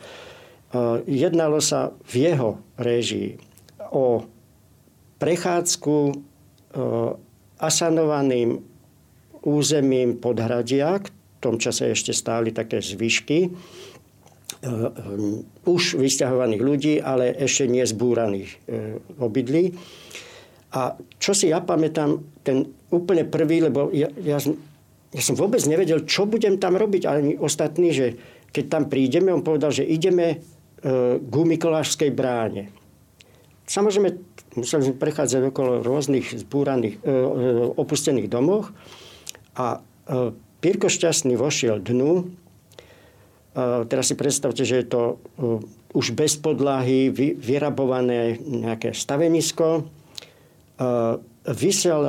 jednalo 1.06 1.62
sa 1.62 1.94
v 2.10 2.14
jeho 2.26 2.58
réžii 2.74 3.38
o 3.94 4.26
prechádzku 5.20 5.96
asanovaným 7.58 8.62
územím 9.42 10.16
Podhradia, 10.22 11.02
tom 11.40 11.56
čase 11.56 11.90
ešte 11.90 12.12
stáli 12.12 12.52
také 12.52 12.84
zvyšky 12.84 13.48
už 15.64 15.82
vysťahovaných 15.96 16.62
ľudí, 16.62 16.94
ale 16.98 17.32
ešte 17.32 17.70
nie 17.70 17.86
zbúraných 17.86 18.50
eh, 18.66 18.98
obydlí. 19.18 19.74
A 20.70 20.94
čo 21.18 21.34
si 21.34 21.50
ja 21.50 21.58
pamätám, 21.58 22.22
ten 22.46 22.62
úplne 22.94 23.26
prvý, 23.26 23.62
lebo 23.66 23.90
ja, 23.90 24.06
ja, 24.22 24.38
ja 25.10 25.22
som 25.22 25.34
vôbec 25.34 25.62
nevedel, 25.66 26.06
čo 26.06 26.30
budem 26.30 26.62
tam 26.62 26.78
robiť, 26.78 27.02
ani 27.06 27.34
ostatní, 27.38 27.90
že 27.90 28.06
keď 28.50 28.64
tam 28.66 28.84
prídeme, 28.86 29.34
on 29.34 29.46
povedal, 29.46 29.74
že 29.74 29.86
ideme 29.86 30.38
eh, 30.38 30.38
k 31.18 31.34
Mikolášskej 31.34 32.10
bráne. 32.14 32.70
Samozrejme, 33.70 34.10
museli 34.58 34.90
sme 34.90 34.98
prechádzať 34.98 35.54
okolo 35.54 35.78
rôznych 35.86 36.42
zbúraných, 36.42 37.06
opustených 37.78 38.26
domoch 38.26 38.74
a 39.54 39.78
Pirko 40.60 40.92
Šťastný 40.92 41.38
vošiel 41.38 41.78
dnu. 41.78 42.39
Teraz 43.56 44.06
si 44.06 44.14
predstavte, 44.14 44.62
že 44.62 44.82
je 44.82 44.86
to 44.86 45.02
už 45.90 46.14
bez 46.14 46.38
podlahy 46.38 47.10
vyrabované 47.34 48.38
nejaké 48.38 48.94
stavenisko. 48.94 49.90
Vysel 51.50 52.02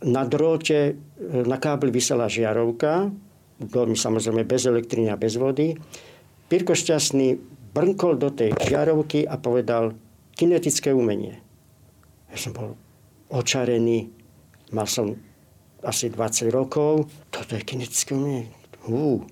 na 0.00 0.22
dróte, 0.26 0.98
na 1.30 1.60
kábli 1.60 1.94
vysela 1.94 2.26
žiarovka, 2.26 3.12
veľmi 3.60 3.94
samozrejme 3.94 4.42
bez 4.48 4.66
elektriny 4.66 5.12
a 5.12 5.20
bez 5.20 5.36
vody. 5.36 5.78
Pirko 6.50 6.74
Šťastný 6.74 7.38
brnkol 7.70 8.18
do 8.18 8.34
tej 8.34 8.50
žiarovky 8.58 9.22
a 9.22 9.38
povedal 9.38 9.94
kinetické 10.34 10.90
umenie. 10.90 11.38
Ja 12.32 12.36
som 12.40 12.50
bol 12.50 12.74
očarený, 13.30 14.10
mal 14.74 14.90
som 14.90 15.14
asi 15.86 16.10
20 16.10 16.50
rokov. 16.50 17.06
Toto 17.30 17.54
je 17.54 17.62
kinetické 17.62 18.16
umenie. 18.16 18.50
Hú. 18.88 19.22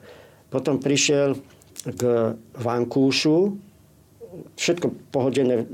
Potom 0.48 0.80
prišiel 0.80 1.36
k 1.84 2.02
vankúšu, 2.56 3.54
všetko 4.56 4.86
pohodené, 5.12 5.68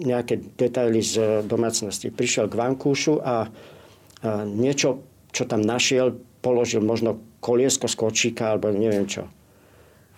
nejaké 0.00 0.40
detaily 0.56 1.04
z 1.04 1.44
domácnosti. 1.44 2.08
Prišiel 2.08 2.48
k 2.48 2.58
vankúšu 2.58 3.20
a, 3.20 3.26
a 3.26 3.36
niečo, 4.48 5.04
čo 5.30 5.44
tam 5.44 5.60
našiel, 5.60 6.16
položil 6.40 6.80
možno 6.80 7.20
koliesko 7.44 7.88
z 7.88 7.96
kočíka 7.96 8.56
alebo 8.56 8.72
neviem 8.72 9.04
čo. 9.04 9.28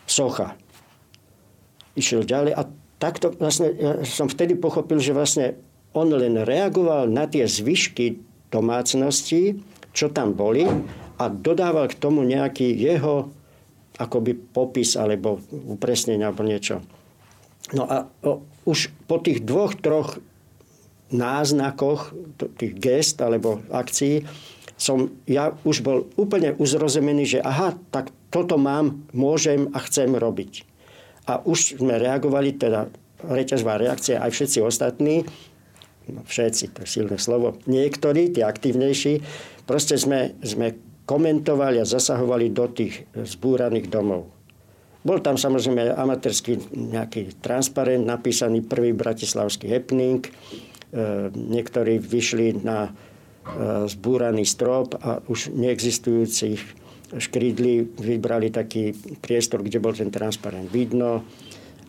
Socha. 0.07 0.55
Išiel 1.99 2.25
ďalej 2.25 2.53
a 2.57 2.63
takto 3.03 3.35
vlastne 3.35 3.75
ja 3.75 3.93
som 4.07 4.31
vtedy 4.31 4.55
pochopil, 4.55 5.03
že 5.03 5.13
vlastne 5.13 5.59
on 5.93 6.09
len 6.09 6.41
reagoval 6.47 7.11
na 7.11 7.29
tie 7.29 7.45
zvyšky 7.45 8.23
domácnosti, 8.49 9.61
čo 9.93 10.09
tam 10.09 10.33
boli 10.33 10.65
a 11.21 11.25
dodával 11.29 11.91
k 11.93 11.99
tomu 12.01 12.25
nejaký 12.25 12.73
jeho 12.73 13.29
akoby 14.03 14.35
popis 14.35 14.99
alebo 14.99 15.39
upresnenie 15.51 16.27
alebo 16.27 16.43
niečo. 16.43 16.83
No 17.71 17.87
a 17.87 18.11
o, 18.27 18.43
už 18.67 18.91
po 19.07 19.23
tých 19.23 19.47
dvoch, 19.47 19.79
troch 19.79 20.19
náznakoch 21.13 22.11
tých 22.59 22.73
gest 22.75 23.21
alebo 23.23 23.63
akcií 23.71 24.27
som 24.83 25.15
ja 25.31 25.55
už 25.63 25.87
bol 25.87 26.11
úplne 26.19 26.59
uzrozemený, 26.59 27.39
že 27.39 27.41
aha, 27.45 27.79
tak 27.95 28.11
toto 28.35 28.59
mám, 28.59 29.07
môžem 29.15 29.71
a 29.71 29.79
chcem 29.87 30.11
robiť. 30.11 30.67
A 31.31 31.39
už 31.39 31.79
sme 31.79 32.03
reagovali, 32.03 32.59
teda 32.59 32.91
reťažová 33.23 33.79
reakcia, 33.79 34.19
aj 34.19 34.35
všetci 34.35 34.59
ostatní, 34.59 35.23
no 36.11 36.27
všetci, 36.27 36.75
to 36.75 36.83
je 36.83 36.89
silné 36.99 37.17
slovo, 37.23 37.63
niektorí, 37.71 38.35
tí 38.35 38.43
aktívnejší, 38.43 39.23
proste 39.71 39.95
sme, 39.95 40.35
sme 40.43 40.75
komentovali 41.05 41.83
a 41.83 41.87
zasahovali 41.89 42.55
do 42.55 42.67
tých 42.71 43.07
zbúraných 43.15 43.91
domov. 43.91 44.31
Bol 45.03 45.19
tam 45.19 45.35
samozrejme 45.35 45.99
amatérsky 45.99 46.63
nejaký 46.71 47.43
transparent 47.43 48.07
napísaný 48.07 48.63
prvý 48.63 48.95
bratislavský 48.95 49.67
happening. 49.67 50.23
E, 50.23 50.31
niektorí 51.35 51.99
vyšli 51.99 52.63
na 52.63 52.87
e, 52.87 52.91
zbúraný 53.91 54.47
strop 54.47 54.95
a 55.03 55.19
už 55.27 55.51
neexistujúcich 55.51 56.63
škrídli 57.19 57.99
vybrali 57.99 58.55
taký 58.55 58.95
priestor, 59.19 59.67
kde 59.67 59.83
bol 59.83 59.93
ten 59.93 60.15
transparent 60.15 60.71
vidno. 60.71 61.27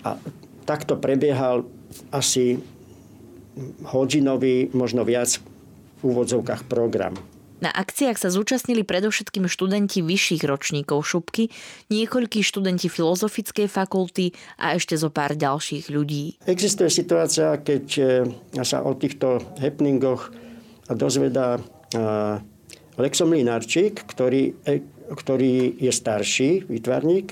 A 0.03 0.17
takto 0.65 0.97
prebiehal 0.97 1.63
asi 2.09 2.57
hodinový, 3.93 4.73
možno 4.73 5.05
viac 5.05 5.37
v 6.01 6.01
úvodzovkách 6.01 6.65
program. 6.65 7.13
Na 7.63 7.71
akciách 7.71 8.19
sa 8.19 8.27
zúčastnili 8.27 8.83
predovšetkým 8.83 9.47
študenti 9.47 10.03
vyšších 10.03 10.43
ročníkov 10.43 11.07
šupky, 11.07 11.47
niekoľkí 11.87 12.43
študenti 12.43 12.91
filozofickej 12.91 13.71
fakulty 13.71 14.35
a 14.59 14.75
ešte 14.75 14.99
zo 14.99 15.07
pár 15.07 15.39
ďalších 15.39 15.87
ľudí. 15.87 16.43
Existuje 16.43 16.91
situácia, 16.91 17.55
keď 17.63 17.85
eh, 18.03 18.67
sa 18.67 18.83
o 18.83 18.91
týchto 18.99 19.39
happeningoch 19.63 20.35
dozvedá 20.91 21.55
eh, 21.55 22.99
Lexom 22.99 23.31
Linarčík, 23.31 24.11
ktorý, 24.11 24.59
eh, 24.67 24.83
ktorý 25.07 25.79
je 25.79 25.91
starší 25.95 26.67
výtvarník 26.67 27.31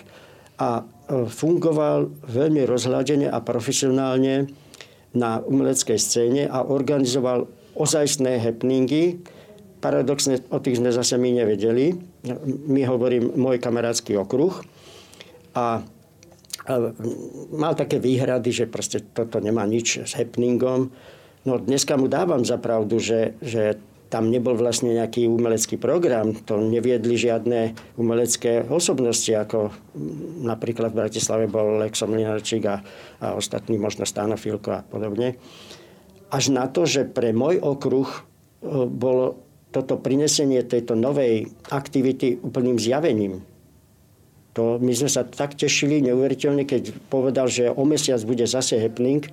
a 0.64 0.88
fungoval 1.12 2.08
veľmi 2.24 2.64
rozhľadene 2.64 3.28
a 3.28 3.44
profesionálne 3.44 4.48
na 5.12 5.44
umeleckej 5.44 6.00
scéne 6.00 6.48
a 6.48 6.64
organizoval 6.64 7.52
ozajstné 7.76 8.40
happeningy, 8.40 9.20
Paradoxne 9.82 10.46
o 10.54 10.62
tých 10.62 10.78
sme 10.78 10.94
zase 10.94 11.18
my 11.18 11.42
nevedeli. 11.42 11.98
My 12.70 12.86
hovorím 12.86 13.34
môj 13.34 13.58
kamarátsky 13.58 14.14
okruh. 14.14 14.62
A, 15.58 15.82
a 16.70 16.74
mal 17.50 17.74
také 17.74 17.98
výhrady, 17.98 18.54
že 18.54 18.70
proste 18.70 19.02
toto 19.02 19.42
nemá 19.42 19.66
nič 19.66 20.06
s 20.06 20.14
happeningom. 20.14 20.94
No 21.50 21.58
dneska 21.58 21.98
mu 21.98 22.06
dávam 22.06 22.46
za 22.46 22.62
pravdu, 22.62 23.02
že, 23.02 23.34
že 23.42 23.82
tam 24.12 24.28
nebol 24.28 24.54
vlastne 24.60 24.92
nejaký 24.92 25.26
umelecký 25.26 25.80
program. 25.80 26.36
To 26.46 26.60
neviedli 26.60 27.16
žiadne 27.16 27.74
umelecké 27.96 28.68
osobnosti, 28.68 29.32
ako 29.32 29.72
napríklad 30.44 30.92
v 30.92 31.00
Bratislave 31.08 31.48
bol 31.48 31.80
Lexom 31.80 32.12
Linarčík 32.12 32.68
a, 32.68 32.84
a 33.24 33.34
ostatní, 33.34 33.80
možno 33.80 34.04
Stáno 34.04 34.36
Filko 34.36 34.78
a 34.78 34.86
podobne. 34.86 35.40
Až 36.28 36.52
na 36.52 36.68
to, 36.68 36.84
že 36.84 37.08
pre 37.08 37.32
môj 37.32 37.64
okruh 37.64 38.08
e, 38.08 38.20
bolo 38.86 39.51
toto 39.72 39.96
prinesenie 39.96 40.68
tejto 40.68 41.00
novej 41.00 41.48
aktivity 41.72 42.38
úplným 42.44 42.76
zjavením. 42.76 43.42
To, 44.60 44.76
my 44.84 44.92
sme 44.92 45.08
sa 45.08 45.24
tak 45.24 45.56
tešili 45.56 46.04
neuveriteľne, 46.04 46.68
keď 46.68 46.92
povedal, 47.08 47.48
že 47.48 47.72
o 47.72 47.88
mesiac 47.88 48.20
bude 48.28 48.44
zase 48.44 48.76
happening. 48.76 49.24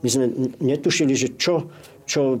My 0.00 0.08
sme 0.08 0.24
netušili, 0.56 1.12
že 1.12 1.36
čo, 1.36 1.68
čo 2.08 2.40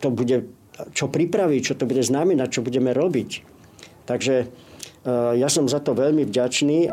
to 0.00 0.08
bude, 0.08 0.48
čo 0.96 1.12
pripraví, 1.12 1.60
čo 1.60 1.76
to 1.76 1.84
bude 1.84 2.00
znamenať, 2.00 2.56
čo 2.56 2.64
budeme 2.64 2.96
robiť. 2.96 3.44
Takže 4.08 4.48
uh, 4.48 5.36
ja 5.36 5.48
som 5.52 5.68
za 5.68 5.84
to 5.84 5.92
veľmi 5.92 6.24
vďačný. 6.24 6.88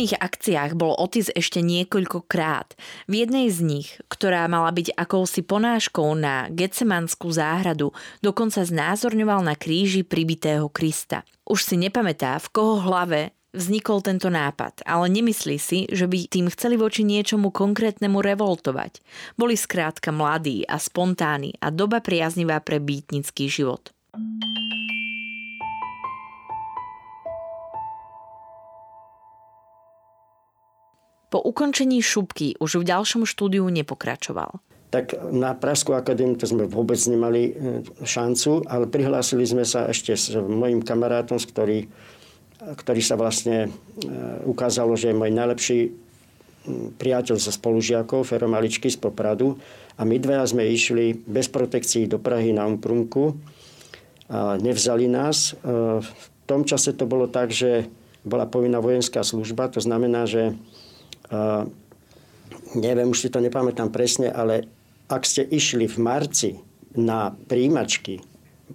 Podobných 0.00 0.16
akciách 0.16 0.72
bol 0.80 0.96
Otis 0.96 1.28
ešte 1.28 1.60
niekoľkokrát. 1.60 2.72
V 3.04 3.12
jednej 3.20 3.52
z 3.52 3.60
nich, 3.60 3.88
ktorá 4.08 4.48
mala 4.48 4.72
byť 4.72 4.96
akousi 4.96 5.44
ponáškou 5.44 6.16
na 6.16 6.48
Getsemanskú 6.48 7.28
záhradu, 7.28 7.92
dokonca 8.24 8.64
znázorňoval 8.64 9.44
na 9.44 9.52
kríži 9.60 10.00
pribitého 10.00 10.72
Krista. 10.72 11.20
Už 11.44 11.68
si 11.68 11.76
nepamätá, 11.76 12.40
v 12.40 12.48
koho 12.48 12.80
hlave 12.80 13.36
vznikol 13.52 14.00
tento 14.00 14.32
nápad, 14.32 14.88
ale 14.88 15.12
nemyslí 15.12 15.60
si, 15.60 15.84
že 15.92 16.08
by 16.08 16.32
tým 16.32 16.48
chceli 16.48 16.80
voči 16.80 17.04
niečomu 17.04 17.52
konkrétnemu 17.52 18.24
revoltovať. 18.24 19.04
Boli 19.36 19.52
skrátka 19.52 20.16
mladí 20.16 20.64
a 20.64 20.80
spontánni 20.80 21.60
a 21.60 21.68
doba 21.68 22.00
priaznivá 22.00 22.64
pre 22.64 22.80
býtnický 22.80 23.52
život. 23.52 23.92
Po 31.30 31.38
ukončení 31.38 32.02
šupky 32.02 32.58
už 32.58 32.82
v 32.82 32.88
ďalšom 32.90 33.22
štúdiu 33.22 33.62
nepokračoval. 33.70 34.58
Tak 34.90 35.14
na 35.30 35.54
Pražskú 35.54 35.94
akadémiu 35.94 36.34
to 36.34 36.50
sme 36.50 36.66
vôbec 36.66 36.98
nemali 37.06 37.54
e, 37.54 37.86
šancu, 38.02 38.66
ale 38.66 38.90
prihlásili 38.90 39.46
sme 39.46 39.62
sa 39.62 39.86
ešte 39.86 40.10
s 40.18 40.34
mojim 40.34 40.82
kamarátom, 40.82 41.38
ktorý, 41.38 41.86
ktorý 42.58 42.98
sa 42.98 43.14
vlastne 43.14 43.70
e, 44.02 44.08
ukázalo, 44.50 44.98
že 44.98 45.14
je 45.14 45.20
môj 45.22 45.30
najlepší 45.30 45.80
priateľ 46.98 47.38
zo 47.38 47.54
spolužiakov, 47.54 48.26
Fero 48.26 48.50
Maličky 48.50 48.90
z 48.90 48.98
Popradu. 48.98 49.54
A 49.94 50.02
my 50.02 50.18
dvaja 50.18 50.50
sme 50.50 50.66
išli 50.66 51.14
bez 51.14 51.46
protekcií 51.46 52.10
do 52.10 52.18
Prahy 52.18 52.50
na 52.50 52.66
Umprumku. 52.66 53.38
A 54.26 54.58
nevzali 54.58 55.06
nás. 55.06 55.54
E, 55.54 56.02
v 56.02 56.10
tom 56.50 56.66
čase 56.66 56.98
to 56.98 57.06
bolo 57.06 57.30
tak, 57.30 57.54
že 57.54 57.86
bola 58.26 58.44
povinná 58.44 58.82
vojenská 58.82 59.24
služba, 59.24 59.72
to 59.72 59.80
znamená, 59.80 60.28
že 60.28 60.52
neviem, 62.76 63.08
už 63.10 63.26
si 63.26 63.28
to 63.30 63.42
nepamätám 63.42 63.90
presne, 63.90 64.30
ale 64.30 64.66
ak 65.10 65.26
ste 65.26 65.42
išli 65.42 65.90
v 65.90 65.96
marci 65.98 66.50
na 66.94 67.34
príjimačky, 67.34 68.22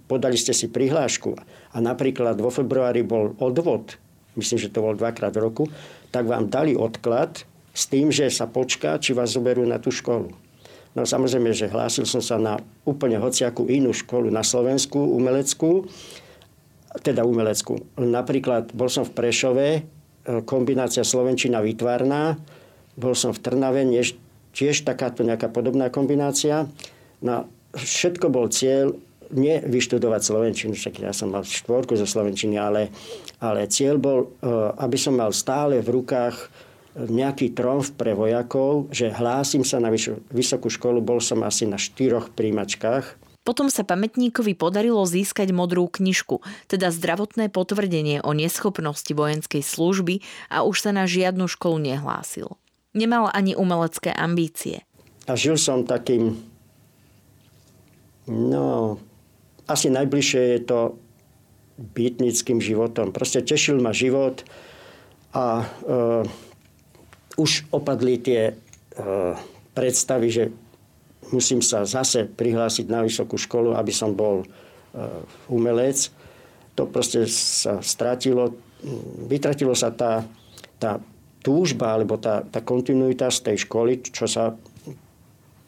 podali 0.08 0.36
ste 0.36 0.52
si 0.52 0.68
prihlášku 0.68 1.36
a 1.72 1.76
napríklad 1.80 2.36
vo 2.40 2.52
februári 2.52 3.00
bol 3.00 3.32
odvod, 3.40 3.96
myslím, 4.36 4.58
že 4.60 4.72
to 4.72 4.84
bol 4.84 4.92
dvakrát 4.96 5.32
v 5.32 5.44
roku, 5.44 5.64
tak 6.12 6.28
vám 6.28 6.48
dali 6.52 6.76
odklad 6.76 7.44
s 7.76 7.88
tým, 7.88 8.08
že 8.12 8.28
sa 8.32 8.48
počká, 8.48 8.96
či 9.00 9.12
vás 9.12 9.36
zoberú 9.36 9.64
na 9.64 9.76
tú 9.76 9.92
školu. 9.92 10.32
No 10.96 11.04
samozrejme, 11.04 11.52
že 11.52 11.68
hlásil 11.68 12.08
som 12.08 12.24
sa 12.24 12.40
na 12.40 12.56
úplne 12.88 13.20
hociakú 13.20 13.68
inú 13.68 13.92
školu 13.92 14.32
na 14.32 14.40
Slovensku, 14.40 14.96
umeleckú, 14.96 15.84
teda 17.04 17.28
umeleckú. 17.28 17.76
Napríklad 18.00 18.72
bol 18.72 18.88
som 18.88 19.04
v 19.04 19.12
Prešove, 19.12 19.68
kombinácia 20.44 21.06
Slovenčina 21.06 21.62
výtvarná. 21.62 22.34
Bol 22.96 23.14
som 23.14 23.30
v 23.30 23.42
Trnave, 23.42 23.86
tiež 24.56 24.88
takáto 24.88 25.20
nejaká 25.20 25.52
podobná 25.52 25.92
kombinácia. 25.92 26.64
No, 27.20 27.44
všetko 27.76 28.32
bol 28.32 28.48
cieľ 28.48 28.96
nie 29.34 29.58
vyštudovať 29.58 30.22
Slovenčinu, 30.22 30.72
však 30.78 31.02
ja 31.02 31.10
som 31.10 31.34
mal 31.34 31.42
štvorku 31.42 31.98
zo 31.98 32.06
Slovenčiny, 32.06 32.56
ale, 32.56 32.94
ale 33.42 33.66
cieľ 33.66 33.98
bol, 33.98 34.18
e, 34.38 34.48
aby 34.78 34.94
som 34.94 35.18
mal 35.18 35.34
stále 35.34 35.82
v 35.82 35.98
rukách 35.98 36.36
nejaký 36.96 37.52
tromf 37.52 37.92
pre 37.92 38.16
vojakov, 38.16 38.88
že 38.88 39.12
hlásim 39.12 39.60
sa 39.66 39.76
na 39.76 39.92
vysokú 40.32 40.72
školu, 40.72 41.04
bol 41.04 41.20
som 41.20 41.44
asi 41.44 41.68
na 41.68 41.76
štyroch 41.76 42.32
príjmačkách. 42.32 43.25
Potom 43.46 43.70
sa 43.70 43.86
pamätníkovi 43.86 44.58
podarilo 44.58 45.06
získať 45.06 45.54
modrú 45.54 45.86
knižku, 45.86 46.42
teda 46.66 46.90
zdravotné 46.90 47.46
potvrdenie 47.46 48.18
o 48.26 48.34
neschopnosti 48.34 49.14
vojenskej 49.14 49.62
služby 49.62 50.26
a 50.50 50.66
už 50.66 50.82
sa 50.82 50.90
na 50.90 51.06
žiadnu 51.06 51.46
školu 51.46 51.78
nehlásil. 51.78 52.58
Nemal 52.90 53.30
ani 53.30 53.54
umelecké 53.54 54.10
ambície. 54.10 54.82
A 55.30 55.38
žil 55.38 55.54
som 55.54 55.86
takým, 55.86 56.34
no, 58.26 58.98
asi 59.70 59.94
najbližšie 59.94 60.42
je 60.58 60.60
to 60.66 60.80
bytnickým 61.78 62.58
životom. 62.58 63.14
Proste 63.14 63.46
tešil 63.46 63.78
ma 63.78 63.94
život 63.94 64.42
a 65.36 65.62
e, 65.62 65.64
už 67.36 67.68
opadli 67.70 68.16
tie 68.16 68.42
e, 68.50 68.52
predstavy, 69.76 70.28
že 70.32 70.44
musím 71.30 71.62
sa 71.64 71.82
zase 71.86 72.26
prihlásiť 72.28 72.86
na 72.90 73.02
vysokú 73.02 73.38
školu, 73.38 73.74
aby 73.74 73.92
som 73.94 74.14
bol 74.14 74.42
e, 74.42 74.46
umelec. 75.50 76.10
To 76.76 76.84
proste 76.84 77.24
sa 77.30 77.80
stratilo, 77.80 78.52
vytratilo 79.26 79.72
sa 79.72 79.88
tá, 79.90 80.22
tá 80.76 81.00
túžba 81.40 81.94
alebo 81.94 82.18
tá, 82.18 82.42
tá 82.42 82.60
kontinuita 82.60 83.30
z 83.30 83.38
tej 83.46 83.56
školy, 83.64 84.02
čo 84.02 84.26
sa 84.26 84.58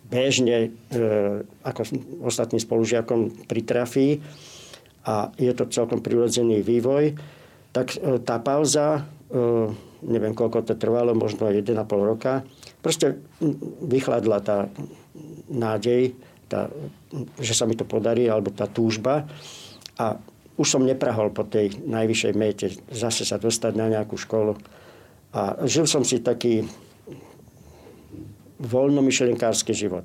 bežne 0.08 0.56
e, 0.58 0.68
ako 1.62 1.80
ostatným 2.24 2.58
spolužiakom 2.58 3.46
pritrafí. 3.46 4.24
A 5.08 5.32
je 5.40 5.52
to 5.56 5.70
celkom 5.72 6.04
prirodzený 6.04 6.60
vývoj, 6.64 7.16
tak 7.72 7.94
e, 7.96 8.18
tá 8.24 8.40
pauza, 8.40 9.06
e, 9.30 9.40
neviem 10.04 10.32
koľko 10.32 10.64
to 10.64 10.74
trvalo, 10.74 11.12
možno 11.12 11.48
1,5 11.48 11.76
roka, 12.02 12.44
proste 12.80 13.20
vychladla 13.84 14.38
tá 14.40 14.58
nádej, 15.48 16.14
tá, 16.48 16.72
že 17.38 17.52
sa 17.52 17.68
mi 17.68 17.76
to 17.76 17.84
podarí, 17.84 18.26
alebo 18.26 18.50
tá 18.50 18.64
túžba. 18.64 19.28
A 20.00 20.16
už 20.58 20.66
som 20.66 20.82
neprahol 20.82 21.30
po 21.30 21.46
tej 21.46 21.78
najvyššej 21.86 22.32
mete 22.34 22.66
zase 22.90 23.22
sa 23.22 23.38
dostať 23.38 23.72
na 23.78 23.86
nejakú 23.86 24.18
školu. 24.18 24.58
A 25.30 25.62
žil 25.68 25.86
som 25.86 26.02
si 26.02 26.18
taký 26.18 26.66
voľnomyšlenkársky 28.58 29.70
život. 29.70 30.02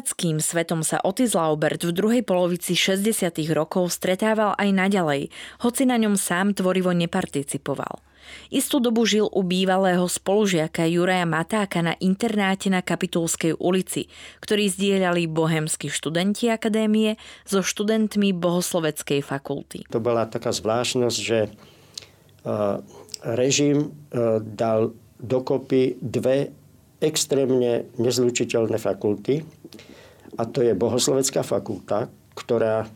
Umeleckým 0.00 0.40
svetom 0.40 0.80
sa 0.80 0.96
Otis 1.04 1.36
Laubert 1.36 1.84
v 1.84 1.92
druhej 1.92 2.24
polovici 2.24 2.72
60. 2.72 3.36
rokov 3.52 3.92
stretával 3.92 4.56
aj 4.56 4.72
naďalej, 4.72 5.28
hoci 5.60 5.84
na 5.84 6.00
ňom 6.00 6.16
sám 6.16 6.56
tvorivo 6.56 6.96
neparticipoval. 6.96 8.00
Istú 8.48 8.80
dobu 8.80 9.04
žil 9.04 9.28
u 9.28 9.44
bývalého 9.44 10.08
spolužiaka 10.08 10.88
Juraja 10.88 11.28
Matáka 11.28 11.84
na 11.84 12.00
internáte 12.00 12.72
na 12.72 12.80
Kapitulskej 12.80 13.60
ulici, 13.60 14.08
ktorý 14.40 14.72
zdieľali 14.72 15.28
bohemskí 15.28 15.92
študenti 15.92 16.48
akadémie 16.48 17.20
so 17.44 17.60
študentmi 17.60 18.32
Bohosloveckej 18.32 19.20
fakulty. 19.20 19.84
To 19.92 20.00
bola 20.00 20.24
taká 20.24 20.48
zvláštnosť, 20.48 21.18
že 21.20 21.52
uh, 22.48 22.80
režim 23.20 23.92
uh, 24.16 24.40
dal 24.40 24.96
dokopy 25.20 26.00
dve 26.00 26.56
extrémne 27.00 27.88
nezlučiteľné 27.96 28.76
fakulty. 28.76 29.42
A 30.36 30.46
to 30.46 30.62
je 30.62 30.76
Bohoslovecká 30.76 31.42
fakulta, 31.42 32.06
ktorá 32.36 32.84
e, 32.84 32.88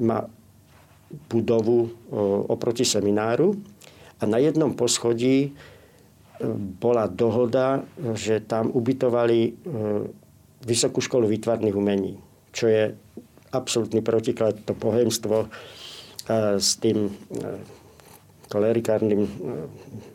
má 0.00 0.24
budovu 1.28 1.86
e, 1.86 1.90
oproti 2.48 2.86
semináru. 2.86 3.58
A 4.22 4.24
na 4.24 4.38
jednom 4.38 4.72
poschodí 4.72 5.38
e, 5.46 5.50
bola 6.78 7.10
dohoda, 7.10 7.82
že 8.16 8.40
tam 8.40 8.72
ubytovali 8.72 9.58
Vysokú 10.62 11.02
školu 11.02 11.26
výtvarných 11.26 11.74
umení, 11.74 12.22
čo 12.54 12.70
je 12.70 12.94
absolútny 13.50 13.98
protiklad, 13.98 14.62
to 14.62 14.78
pohemstvo 14.78 15.50
s 16.54 16.78
tým 16.78 17.10
klerikárnym 18.46 19.26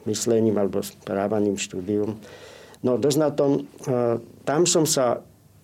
myslením 0.07 0.55
alebo 0.55 0.79
správaním 0.79 1.59
štúdium. 1.59 2.15
No 2.85 3.01
dosť 3.01 3.17
na 3.17 3.29
tom, 3.33 3.51
e, 3.57 3.61
tam 4.45 4.69
som 4.69 4.85
sa 4.85 5.21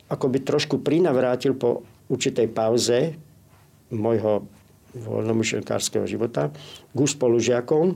akoby 0.10 0.42
trošku 0.42 0.82
prinavrátil 0.82 1.54
po 1.58 1.86
určitej 2.10 2.48
pauze 2.50 3.18
môjho 3.94 4.46
voľnomyšlenkárskeho 4.94 6.06
života 6.06 6.54
k 6.94 6.98
spolužiakom, 6.98 7.86
e, 7.90 7.96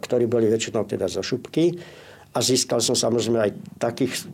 ktorí 0.00 0.24
boli 0.28 0.48
väčšinou 0.48 0.84
teda 0.88 1.08
zo 1.08 1.24
šupky. 1.24 1.76
A 2.36 2.44
získal 2.44 2.84
som 2.84 2.92
samozrejme 2.92 3.40
aj 3.40 3.52
takých 3.80 4.28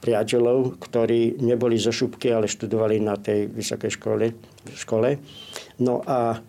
priateľov, 0.00 0.80
ktorí 0.80 1.36
neboli 1.44 1.76
zo 1.76 1.92
šupky, 1.92 2.32
ale 2.32 2.48
študovali 2.48 2.96
na 3.04 3.20
tej 3.20 3.52
vysokej 3.52 4.00
škole. 4.00 4.32
škole. 4.72 5.20
No 5.84 6.00
a 6.08 6.40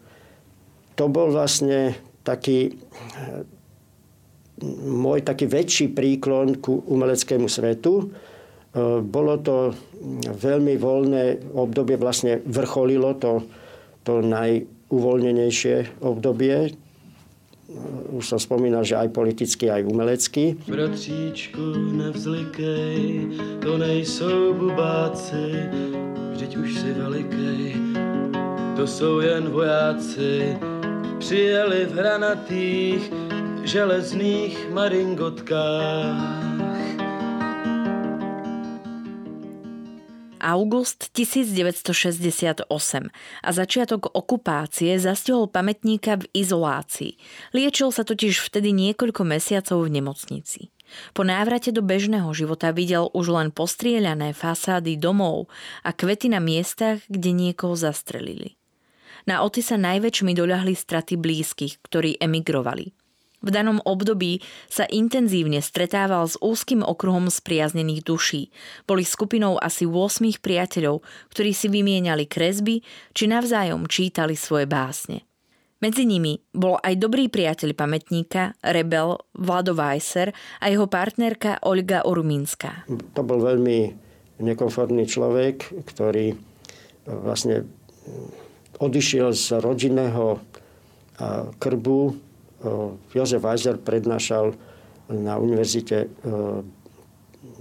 to 0.96 1.12
bol 1.12 1.28
vlastne 1.28 1.92
taký 2.24 2.80
môj 4.86 5.26
taký 5.26 5.50
väčší 5.50 5.92
príklon 5.92 6.62
ku 6.62 6.86
umeleckému 6.86 7.50
svetu. 7.50 8.06
E, 8.06 8.06
bolo 9.02 9.36
to 9.42 9.74
veľmi 10.32 10.78
voľné 10.78 11.54
obdobie, 11.54 11.98
vlastne 11.98 12.40
vrcholilo 12.46 13.18
to, 13.18 13.46
to 14.06 14.22
najuvoľnenejšie 14.22 16.02
obdobie. 16.06 16.70
E, 16.70 16.72
už 18.14 18.24
som 18.24 18.40
spomínal, 18.40 18.86
že 18.86 19.02
aj 19.02 19.10
politicky, 19.10 19.68
aj 19.68 19.82
umelecky. 19.86 20.56
Bratříčku, 20.70 21.98
nevzlikej, 21.98 22.98
to 23.66 23.78
nejsou 23.78 24.54
bubáci, 24.54 25.68
vždyť 26.38 26.52
už 26.58 26.70
si 26.70 26.90
velikej, 26.94 27.64
to 28.76 28.88
jsou 28.88 29.20
jen 29.20 29.50
vojáci, 29.50 30.58
přijeli 31.20 31.86
v 31.86 31.94
hranatých, 31.94 33.12
železných 33.62 34.74
maringotkách. 34.74 36.18
August 40.42 41.14
1968 41.14 42.66
a 43.46 43.50
začiatok 43.54 44.10
okupácie 44.10 44.98
zastihol 44.98 45.46
pamätníka 45.46 46.18
v 46.18 46.26
izolácii. 46.34 47.14
Liečil 47.54 47.94
sa 47.94 48.02
totiž 48.02 48.42
vtedy 48.42 48.74
niekoľko 48.74 49.22
mesiacov 49.22 49.86
v 49.86 50.02
nemocnici. 50.02 50.74
Po 51.14 51.22
návrate 51.22 51.70
do 51.70 51.86
bežného 51.86 52.34
života 52.34 52.74
videl 52.74 53.14
už 53.14 53.30
len 53.30 53.54
postrieľané 53.54 54.34
fasády 54.34 54.98
domov 54.98 55.48
a 55.86 55.94
kvety 55.94 56.34
na 56.34 56.42
miestach, 56.42 57.06
kde 57.08 57.32
niekoho 57.32 57.78
zastrelili. 57.78 58.58
Na 59.30 59.46
Oty 59.46 59.62
sa 59.62 59.78
najväčšmi 59.78 60.34
doľahli 60.34 60.74
straty 60.74 61.14
blízkych, 61.22 61.86
ktorí 61.86 62.18
emigrovali. 62.18 63.01
V 63.42 63.50
danom 63.50 63.82
období 63.82 64.46
sa 64.70 64.86
intenzívne 64.86 65.66
stretával 65.66 66.30
s 66.30 66.38
úzkým 66.38 66.86
okruhom 66.86 67.28
spriaznených 67.34 68.06
duší. 68.06 68.54
Boli 68.86 69.02
skupinou 69.02 69.58
asi 69.58 69.90
8 69.90 70.38
priateľov, 70.38 71.02
ktorí 71.34 71.52
si 71.52 71.68
vymieniali 71.68 72.30
kresby 72.30 72.86
či 73.18 73.26
navzájom 73.26 73.90
čítali 73.90 74.38
svoje 74.38 74.70
básne. 74.70 75.26
Medzi 75.82 76.06
nimi 76.06 76.38
bol 76.54 76.78
aj 76.78 76.94
dobrý 77.02 77.26
priateľ 77.26 77.74
pamätníka, 77.74 78.54
rebel 78.62 79.18
Vlado 79.34 79.74
Weiser 79.74 80.30
a 80.62 80.70
jeho 80.70 80.86
partnerka 80.86 81.58
Olga 81.66 82.06
Urmínska. 82.06 82.86
To 83.18 83.26
bol 83.26 83.42
veľmi 83.42 83.90
nekomfortný 84.46 85.10
človek, 85.10 85.74
ktorý 85.90 86.38
vlastne 87.10 87.66
odišiel 88.78 89.34
z 89.34 89.58
rodinného 89.58 90.38
krbu 91.58 92.00
Jozef 93.14 93.42
Weiser 93.42 93.78
prednášal 93.82 94.54
na 95.10 95.36
univerzite, 95.38 96.08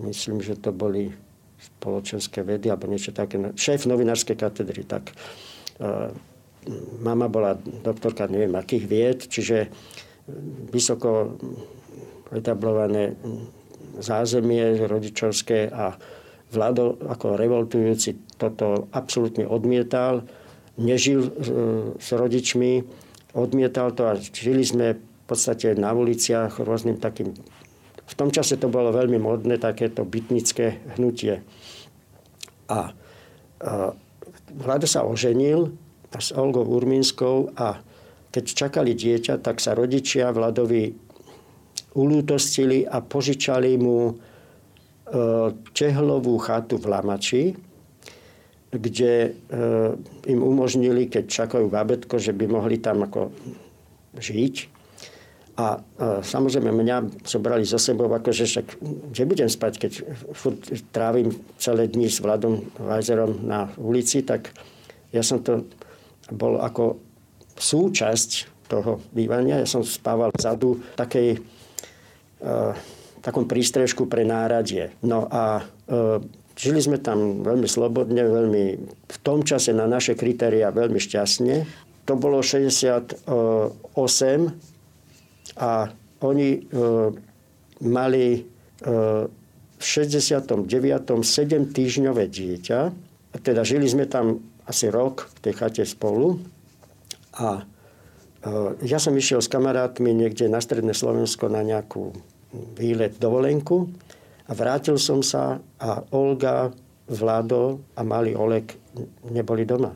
myslím, 0.04 0.44
že 0.44 0.60
to 0.60 0.70
boli 0.70 1.10
spoločenské 1.60 2.44
vedy 2.44 2.72
alebo 2.72 2.88
niečo 2.88 3.12
také, 3.12 3.36
šéf 3.56 3.84
novinárskej 3.84 4.36
katedry, 4.36 4.84
tak 4.84 5.12
mama 7.00 7.28
bola 7.28 7.56
doktorka 7.56 8.28
neviem 8.28 8.52
akých 8.56 8.84
vied, 8.84 9.18
čiže 9.28 9.72
vysoko 10.72 11.36
etablované 12.30 13.16
zázemie 13.98 14.84
rodičovské 14.86 15.68
a 15.72 15.96
Vlado 16.50 16.98
ako 17.06 17.38
revoltujúci 17.38 18.34
toto 18.34 18.90
absolútne 18.90 19.46
odmietal, 19.46 20.26
nežil 20.74 21.30
s 21.94 22.08
rodičmi, 22.10 22.82
odmietal 23.34 23.94
to 23.94 24.06
a 24.10 24.18
žili 24.18 24.64
sme 24.66 24.98
v 24.98 25.24
podstate 25.26 25.74
na 25.78 25.94
uliciach 25.94 26.58
rôznym 26.62 26.98
takým... 26.98 27.34
V 28.10 28.14
tom 28.18 28.34
čase 28.34 28.58
to 28.58 28.66
bolo 28.66 28.90
veľmi 28.90 29.22
modné, 29.22 29.62
takéto 29.62 30.02
bytnické 30.02 30.82
hnutie. 30.98 31.46
A, 32.66 32.90
a 33.62 33.94
Vlado 34.50 34.86
sa 34.90 35.06
oženil 35.06 35.70
s 36.10 36.34
Olgou 36.34 36.66
Urminskou 36.66 37.54
a 37.54 37.78
keď 38.34 38.44
čakali 38.50 38.98
dieťa, 38.98 39.38
tak 39.38 39.62
sa 39.62 39.78
rodičia 39.78 40.34
Vladovi 40.34 40.90
ulútostili 41.94 42.82
a 42.82 42.98
požičali 42.98 43.78
mu 43.78 44.14
čehlovú 45.74 46.34
e, 46.38 46.42
chatu 46.42 46.78
v 46.78 46.86
Lamači, 46.86 47.42
kde 48.70 49.12
e, 49.26 49.30
im 50.30 50.40
umožnili, 50.40 51.10
keď 51.10 51.26
čakajú 51.26 51.66
babetko, 51.66 52.22
že 52.22 52.30
by 52.30 52.46
mohli 52.46 52.78
tam 52.78 53.02
ako 53.02 53.34
žiť. 54.14 54.54
A, 55.58 55.76
a 55.76 56.22
samozrejme 56.22 56.70
mňa 56.70 57.26
zobrali 57.26 57.66
so 57.66 57.76
sebou, 57.76 58.06
akože 58.06 58.46
však, 58.46 58.66
kde 59.10 59.22
budem 59.26 59.50
spať, 59.50 59.72
keď 59.76 59.92
furt 60.32 60.62
trávim 60.94 61.34
celé 61.58 61.90
dni 61.90 62.06
s 62.06 62.22
Vladom 62.22 62.62
Vajzerom 62.78 63.42
na 63.42 63.68
ulici, 63.76 64.22
tak 64.22 64.54
ja 65.10 65.26
som 65.26 65.42
to 65.42 65.66
bol 66.30 66.62
ako 66.62 67.02
súčasť 67.58 68.62
toho 68.70 69.02
bývania. 69.10 69.60
Ja 69.60 69.68
som 69.68 69.82
spával 69.82 70.30
vzadu 70.30 70.78
takej 70.94 71.42
uh, 71.42 72.72
takom 73.20 73.44
prístrežku 73.44 74.08
pre 74.08 74.24
náradie. 74.24 74.96
No 75.04 75.28
a 75.28 75.60
e, 75.60 76.24
žili 76.60 76.80
sme 76.84 77.00
tam 77.00 77.40
veľmi 77.40 77.64
slobodne, 77.64 78.20
veľmi 78.20 78.64
v 79.08 79.18
tom 79.24 79.40
čase 79.40 79.72
na 79.72 79.88
naše 79.88 80.12
kritéria 80.12 80.68
veľmi 80.68 81.00
šťastne. 81.00 81.64
To 82.04 82.12
bolo 82.20 82.44
68 82.44 83.32
a 85.56 85.70
oni 86.20 86.48
e, 86.52 86.60
mali 87.88 88.26
e, 88.36 88.40
v 89.80 89.84
69. 89.84 90.68
7 90.68 91.72
týždňové 91.72 92.24
dieťa. 92.28 92.80
Teda 93.40 93.64
žili 93.64 93.88
sme 93.88 94.04
tam 94.04 94.44
asi 94.68 94.92
rok 94.92 95.32
v 95.40 95.48
tej 95.48 95.54
chate 95.56 95.84
spolu. 95.88 96.44
A 97.40 97.60
e, 97.60 98.84
ja 98.84 99.00
som 99.00 99.16
išiel 99.16 99.40
s 99.40 99.48
kamarátmi 99.48 100.12
niekde 100.12 100.44
na 100.52 100.60
Stredné 100.60 100.92
Slovensko 100.92 101.48
na 101.48 101.64
nejakú 101.64 102.12
výlet 102.76 103.16
dovolenku 103.16 103.88
a 104.50 104.52
vrátil 104.52 104.98
som 104.98 105.22
sa 105.22 105.62
a 105.78 106.02
Olga, 106.10 106.74
Vlado 107.10 107.82
a 107.98 108.02
malý 108.02 108.34
Olek 108.34 108.78
neboli 109.30 109.66
doma. 109.66 109.94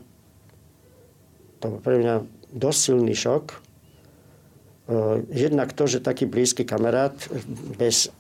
To 1.63 1.79
bol 1.79 1.81
pre 1.83 1.99
mňa 2.03 2.15
dosť 2.55 2.79
silný 2.79 3.15
šok. 3.15 3.45
E, 3.51 3.57
jednak 5.31 5.75
to, 5.75 5.87
že 5.87 6.03
taký 6.03 6.27
blízky 6.27 6.67
kamarát 6.67 7.15
bez 7.79 8.11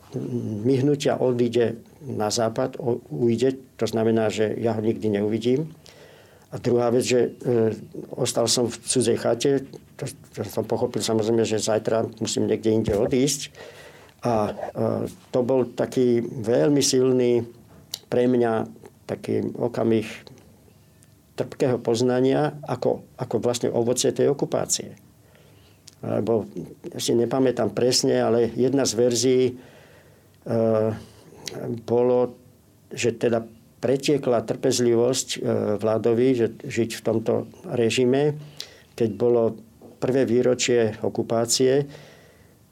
myhnutia 0.63 1.19
odíde 1.19 1.83
na 2.07 2.31
západ, 2.31 2.79
ujde, 3.11 3.59
to 3.75 3.87
znamená, 3.91 4.31
že 4.31 4.55
ja 4.59 4.79
ho 4.79 4.83
nikdy 4.83 5.11
neuvidím. 5.11 5.75
A 6.55 6.63
druhá 6.63 6.95
vec, 6.95 7.03
že 7.03 7.35
e, 7.43 7.75
ostal 8.15 8.47
som 8.47 8.71
v 8.71 8.79
cudzej 8.79 9.19
chate, 9.19 9.67
to, 9.99 10.07
to 10.35 10.47
som 10.47 10.63
pochopil 10.63 11.03
samozrejme, 11.03 11.43
že 11.43 11.59
zajtra 11.59 12.07
musím 12.23 12.47
niekde 12.47 12.71
inde 12.71 12.95
odísť. 12.95 13.51
A 14.25 14.57
to 15.29 15.41
bol 15.45 15.69
taký 15.77 16.25
veľmi 16.25 16.81
silný 16.81 17.45
pre 18.09 18.25
mňa 18.25 18.53
taký 19.05 19.53
okamih 19.53 20.09
trpkého 21.35 21.77
poznania 21.83 22.57
ako, 22.65 23.05
ako 23.21 23.37
vlastne 23.43 23.69
ovocie 23.69 24.15
tej 24.15 24.33
okupácie. 24.33 24.97
Lebo 26.05 26.49
ja 26.89 26.99
si 27.01 27.17
nepamätám 27.17 27.73
presne, 27.73 28.21
ale 28.21 28.53
jedna 28.55 28.85
z 28.85 28.93
verzií 28.93 29.45
e, 29.49 29.55
bolo, 31.85 32.37
že 32.93 33.17
teda 33.17 33.43
pretiekla 33.81 34.45
trpezlivosť 34.45 35.29
e, 35.29 35.39
vládovi, 35.81 36.29
že 36.37 36.47
žiť 36.61 36.91
v 37.01 37.05
tomto 37.05 37.33
režime, 37.73 38.37
keď 38.95 39.11
bolo 39.17 39.59
prvé 39.99 40.29
výročie 40.29 41.01
okupácie, 41.01 41.89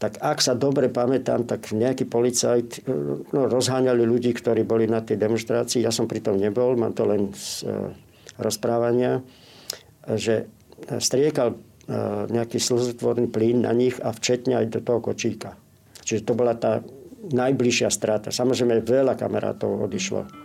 tak 0.02 0.18
ak 0.18 0.42
sa 0.42 0.58
dobre 0.58 0.90
pamätám, 0.90 1.46
tak 1.46 1.70
nejaký 1.70 2.10
policajt 2.10 2.90
no, 3.30 3.46
rozháňali 3.46 4.02
ľudí, 4.02 4.34
ktorí 4.34 4.66
boli 4.66 4.90
na 4.90 4.98
tej 4.98 5.14
demonstrácii. 5.14 5.86
Ja 5.86 5.94
som 5.94 6.10
pri 6.10 6.18
tom 6.18 6.42
nebol, 6.42 6.74
mám 6.74 6.90
to 6.90 7.06
len 7.06 7.30
z 7.30 7.62
uh, 7.70 7.94
rozprávania, 8.34 9.22
že 10.18 10.50
striekal 10.98 11.54
uh, 11.54 12.26
nejaký 12.26 12.58
slzotvorný 12.58 13.30
plyn 13.30 13.62
na 13.62 13.70
nich 13.70 13.94
a 14.02 14.10
včetne 14.10 14.58
aj 14.58 14.74
do 14.74 14.80
toho 14.82 14.98
kočíka. 14.98 15.54
Čiže 16.02 16.26
to 16.26 16.34
bola 16.34 16.58
tá 16.58 16.82
najbližšia 17.30 17.86
strata. 17.86 18.34
Samozrejme, 18.34 18.82
veľa 18.82 19.14
kamarátov 19.14 19.86
odišlo. 19.86 20.41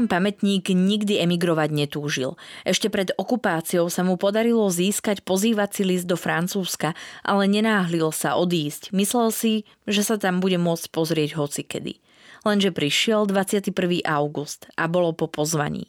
Sám 0.00 0.08
pamätník 0.08 0.72
nikdy 0.72 1.20
emigrovať 1.20 1.76
netúžil. 1.76 2.40
Ešte 2.64 2.88
pred 2.88 3.12
okupáciou 3.20 3.92
sa 3.92 4.00
mu 4.00 4.16
podarilo 4.16 4.64
získať 4.72 5.20
pozývací 5.20 5.84
list 5.84 6.08
do 6.08 6.16
Francúzska, 6.16 6.96
ale 7.20 7.44
nenáhlil 7.44 8.08
sa 8.08 8.40
odísť. 8.40 8.96
Myslel 8.96 9.28
si, 9.28 9.52
že 9.84 10.00
sa 10.00 10.16
tam 10.16 10.40
bude 10.40 10.56
môcť 10.56 10.88
pozrieť 10.88 11.36
hocikedy. 11.36 12.00
Lenže 12.48 12.72
prišiel 12.72 13.28
21. 13.28 13.76
august 14.08 14.72
a 14.72 14.88
bolo 14.88 15.12
po 15.12 15.28
pozvaní. 15.28 15.84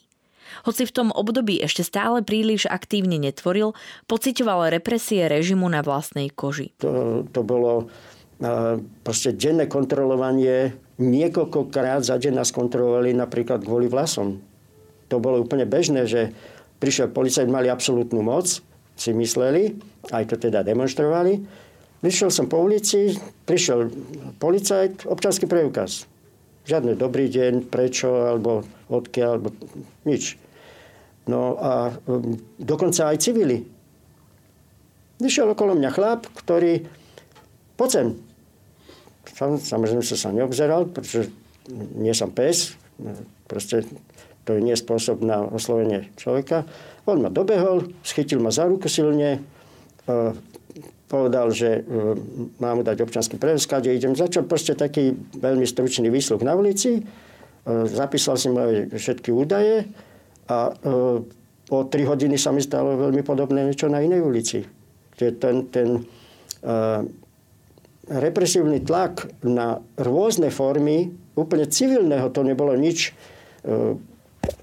Hoci 0.67 0.83
v 0.83 0.91
tom 0.91 1.15
období 1.15 1.63
ešte 1.63 1.87
stále 1.87 2.19
príliš 2.19 2.67
aktívne 2.67 3.15
netvoril, 3.15 3.79
pocitoval 4.11 4.75
represie 4.75 5.23
režimu 5.31 5.71
na 5.71 5.79
vlastnej 5.87 6.27
koži. 6.35 6.75
To, 6.83 7.23
to 7.31 7.47
bolo 7.47 7.87
proste 9.07 9.37
denné 9.37 9.69
kontrolovanie 9.69 10.73
niekoľkokrát 11.01 12.05
za 12.05 12.21
deň 12.21 12.37
nás 12.37 12.53
kontrolovali 12.53 13.17
napríklad 13.17 13.65
kvôli 13.65 13.89
vlasom. 13.89 14.37
To 15.09 15.17
bolo 15.17 15.41
úplne 15.41 15.65
bežné, 15.65 16.05
že 16.05 16.31
prišiel 16.77 17.09
policajt, 17.09 17.49
mali 17.49 17.67
absolútnu 17.67 18.21
moc, 18.21 18.61
si 18.95 19.11
mysleli, 19.11 19.75
aj 20.13 20.29
to 20.29 20.35
teda 20.37 20.61
demonstrovali. 20.61 21.41
Vyšiel 22.01 22.29
som 22.33 22.49
po 22.49 22.61
ulici, 22.61 23.17
prišiel 23.45 23.89
policajt, 24.41 25.05
občanský 25.05 25.45
preukaz. 25.45 26.09
Žiadny 26.65 26.97
dobrý 26.97 27.29
deň, 27.29 27.69
prečo, 27.69 28.09
alebo 28.09 28.65
odkiaľ, 28.89 29.29
alebo 29.37 29.49
nič. 30.05 30.37
No 31.29 31.57
a 31.57 31.93
um, 32.09 32.37
dokonca 32.57 33.13
aj 33.13 33.21
civili. 33.21 33.65
Vyšiel 35.21 35.53
okolo 35.53 35.77
mňa 35.77 35.89
chlap, 35.93 36.25
ktorý, 36.33 36.85
poď 37.77 37.89
sem, 37.89 38.07
Samozrejme 39.37 40.03
som 40.03 40.17
sa 40.17 40.29
neobzeral, 40.35 40.89
pretože 40.91 41.31
nie 41.95 42.13
som 42.13 42.31
pes. 42.33 42.75
Proste 43.47 43.85
to 44.45 44.57
nie 44.57 44.73
je 44.73 44.81
spôsob 44.81 45.21
na 45.21 45.45
oslovenie 45.45 46.09
človeka. 46.17 46.65
On 47.05 47.17
ma 47.21 47.29
dobehol, 47.29 47.93
schytil 48.01 48.41
ma 48.41 48.49
za 48.49 48.65
ruku 48.65 48.89
silne, 48.89 49.41
e, 50.05 50.33
povedal, 51.09 51.53
že 51.53 51.81
e, 51.81 52.11
mám 52.57 52.81
mu 52.81 52.83
dať 52.85 53.05
občanský 53.05 53.37
preukaz, 53.37 53.69
kde 53.69 53.97
idem. 53.97 54.17
Začal 54.17 54.45
proste 54.45 54.73
taký 54.73 55.13
veľmi 55.37 55.65
stručný 55.65 56.09
výsluch 56.09 56.41
na 56.41 56.57
ulici. 56.57 57.01
E, 57.01 57.01
zapísal 57.89 58.37
si 58.37 58.49
moje 58.49 58.89
všetky 58.89 59.29
údaje 59.29 59.85
a 60.49 60.73
o 61.71 61.77
3 61.87 62.11
hodiny 62.11 62.35
sa 62.35 62.51
mi 62.51 62.59
stalo 62.59 62.99
veľmi 62.99 63.23
podobné 63.23 63.63
niečo 63.63 63.87
na 63.87 64.03
inej 64.03 64.19
ulici. 64.25 64.59
Ten, 65.15 65.69
ten 65.69 66.03
represívny 68.11 68.83
tlak 68.83 69.31
na 69.45 69.79
rôzne 69.95 70.51
formy, 70.51 71.15
úplne 71.39 71.63
civilného, 71.63 72.27
to 72.35 72.43
nebolo 72.43 72.75
nič, 72.75 73.15
e, 73.63 73.95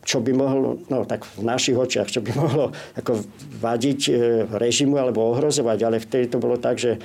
čo 0.04 0.18
by 0.20 0.32
mohlo, 0.36 0.82
no 0.92 1.08
tak 1.08 1.24
v 1.24 1.42
našich 1.46 1.78
očiach, 1.78 2.12
čo 2.12 2.20
by 2.20 2.30
mohlo 2.36 2.74
ako 2.98 3.24
vadiť 3.62 4.00
e, 4.08 4.12
režimu 4.52 5.00
alebo 5.00 5.32
ohrozovať, 5.32 5.78
ale 5.80 5.96
vtedy 6.02 6.28
to 6.28 6.36
bolo 6.36 6.60
tak, 6.60 6.76
že 6.76 6.96
e, 6.96 7.00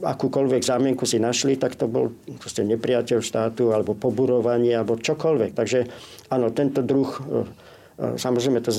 akúkoľvek 0.00 0.62
zámienku 0.64 1.04
si 1.04 1.20
našli, 1.20 1.60
tak 1.60 1.76
to 1.76 1.84
bol 1.84 2.16
proste 2.40 2.64
nepriateľ 2.64 3.20
štátu 3.20 3.76
alebo 3.76 3.92
poburovanie 3.92 4.72
alebo 4.72 4.96
čokoľvek. 4.96 5.52
Takže 5.52 5.78
áno, 6.32 6.48
tento 6.48 6.80
druh 6.80 7.12
samozrejme 7.98 8.62
to 8.62 8.70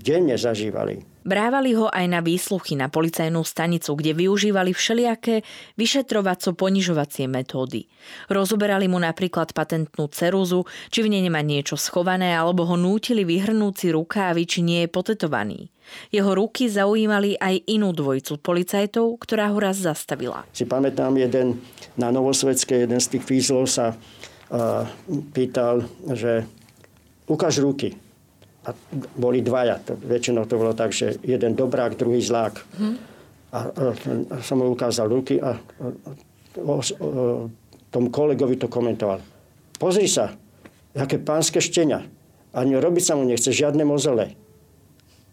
denne 0.00 0.32
zažívali. 0.40 1.04
Brávali 1.22 1.76
ho 1.76 1.92
aj 1.92 2.06
na 2.08 2.24
výsluchy 2.24 2.72
na 2.72 2.88
policajnú 2.88 3.44
stanicu, 3.44 3.92
kde 3.92 4.16
využívali 4.16 4.72
všelijaké 4.72 5.44
vyšetrovaco-ponižovacie 5.76 7.28
metódy. 7.28 7.86
Rozoberali 8.32 8.88
mu 8.88 8.96
napríklad 8.96 9.52
patentnú 9.52 10.08
ceruzu, 10.08 10.64
či 10.88 11.04
v 11.04 11.12
nej 11.12 11.22
nemá 11.22 11.44
niečo 11.44 11.76
schované, 11.76 12.32
alebo 12.32 12.64
ho 12.64 12.80
nútili 12.80 13.28
vyhrnúť 13.28 13.74
si 13.76 13.88
rukávy, 13.92 14.48
či 14.48 14.64
nie 14.64 14.88
je 14.88 14.90
potetovaný. 14.90 15.68
Jeho 16.08 16.32
ruky 16.32 16.72
zaujímali 16.72 17.36
aj 17.36 17.68
inú 17.68 17.92
dvojicu 17.92 18.40
policajtov, 18.40 19.20
ktorá 19.20 19.52
ho 19.52 19.58
raz 19.60 19.84
zastavila. 19.84 20.48
Si 20.56 20.64
pamätám, 20.64 21.12
jeden 21.20 21.60
na 22.00 22.08
Novosvedskej, 22.08 22.88
jeden 22.88 22.98
z 23.04 23.18
tých 23.18 23.24
fízlov 23.28 23.68
sa 23.68 23.92
uh, 23.92 24.88
pýtal, 25.36 25.84
že 26.08 26.48
ukáž 27.28 27.60
ruky. 27.60 28.11
A 28.62 28.70
boli 29.18 29.42
dvaja. 29.42 29.82
Väčšinou 29.82 30.46
to 30.46 30.54
bolo 30.54 30.70
tak, 30.70 30.94
že 30.94 31.18
jeden 31.26 31.58
dobrák, 31.58 31.98
druhý 31.98 32.22
zlák. 32.22 32.54
Hmm. 32.78 32.94
A, 33.52 33.58
a, 33.68 33.82
a 34.32 34.36
som 34.40 34.62
mu 34.62 34.70
ukázal 34.70 35.10
ruky 35.10 35.42
a, 35.42 35.58
a, 35.58 35.86
o, 36.62 36.78
o, 36.78 36.80
tomu 37.90 38.08
kolegovi 38.08 38.56
to 38.56 38.70
komentoval. 38.70 39.20
Pozri 39.76 40.06
sa, 40.06 40.32
aké 40.94 41.18
pánske 41.18 41.58
štenia. 41.58 42.06
Ani 42.54 42.78
robiť 42.78 43.02
sa 43.02 43.18
mu 43.18 43.26
nechce, 43.26 43.50
žiadne 43.50 43.82
mozole. 43.82 44.38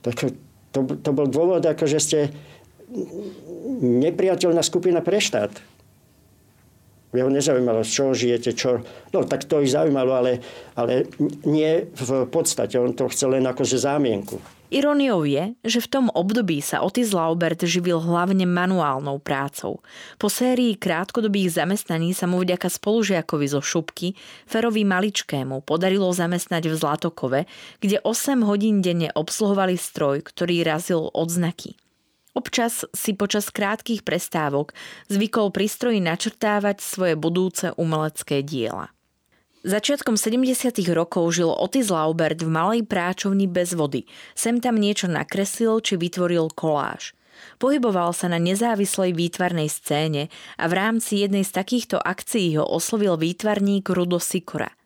Tak 0.02 0.34
to, 0.74 0.80
to 1.00 1.10
bol 1.13 1.28
dôvod, 1.30 1.63
ako 1.63 1.86
že 1.86 2.00
ste 2.02 2.20
nepriateľná 3.80 4.65
skupina 4.65 5.00
pre 5.06 5.22
štát. 5.22 5.54
Jeho 7.10 7.30
nezaujímalo, 7.30 7.82
z 7.82 7.89
čoho 7.89 8.12
žijete, 8.13 8.54
čo... 8.54 8.86
No, 9.10 9.26
tak 9.26 9.50
to 9.50 9.65
ich 9.65 9.74
zaujímalo, 9.74 10.13
ale, 10.13 10.32
ale 10.78 11.10
nie 11.50 11.89
v 11.89 12.30
podstate. 12.30 12.78
On 12.78 12.93
to 12.93 13.10
chcel 13.10 13.34
len 13.34 13.50
akože 13.50 13.82
zámienku. 13.82 14.38
Ironiou 14.69 15.26
je, 15.26 15.58
že 15.65 15.82
v 15.82 15.89
tom 15.89 16.06
období 16.13 16.62
sa 16.62 16.86
Otis 16.86 17.10
Laubert 17.10 17.58
živil 17.65 17.98
hlavne 17.98 18.45
manuálnou 18.45 19.17
prácou. 19.17 19.82
Po 20.22 20.30
sérii 20.30 20.78
krátkodobých 20.78 21.58
zamestnaní 21.58 22.13
sa 22.13 22.30
mu 22.30 22.38
vďaka 22.45 22.69
spolužiakovi 22.69 23.50
zo 23.50 23.65
Šupky, 23.65 24.13
Ferovi 24.45 24.86
Maličkému, 24.86 25.65
podarilo 25.65 26.13
zamestnať 26.13 26.69
v 26.69 26.78
Zlatokove, 26.78 27.41
kde 27.82 27.98
8 28.06 28.45
hodín 28.45 28.86
denne 28.86 29.10
obsluhovali 29.17 29.74
stroj, 29.74 30.22
ktorý 30.22 30.62
razil 30.62 31.02
odznaky. 31.17 31.74
Občas 32.38 32.86
si 32.94 33.18
počas 33.18 33.50
krátkých 33.50 34.06
prestávok 34.06 34.78
zvykol 35.10 35.50
prístroji 35.50 35.98
načrtávať 36.00 36.78
svoje 36.80 37.13
budúce 37.18 37.74
umelecké 37.76 38.46
diela. 38.46 38.94
Začiatkom 39.60 40.15
70. 40.15 40.72
rokov 40.96 41.36
žil 41.36 41.52
Otis 41.52 41.92
Laubert 41.92 42.39
v 42.39 42.48
malej 42.48 42.88
práčovni 42.88 43.44
bez 43.44 43.76
vody. 43.76 44.08
Sem 44.32 44.63
tam 44.63 44.80
niečo 44.80 45.12
nakreslil 45.12 45.84
či 45.84 46.00
vytvoril 46.00 46.48
koláž. 46.56 47.12
Pohyboval 47.60 48.15
sa 48.15 48.32
na 48.32 48.39
nezávislej 48.39 49.12
výtvarnej 49.12 49.68
scéne 49.68 50.32
a 50.56 50.63
v 50.72 50.74
rámci 50.80 51.28
jednej 51.28 51.44
z 51.44 51.52
takýchto 51.52 52.00
akcií 52.00 52.56
ho 52.56 52.63
oslovil 52.63 53.20
výtvarník 53.20 53.92
Rudo 53.92 54.24
Sikora. 54.24 54.79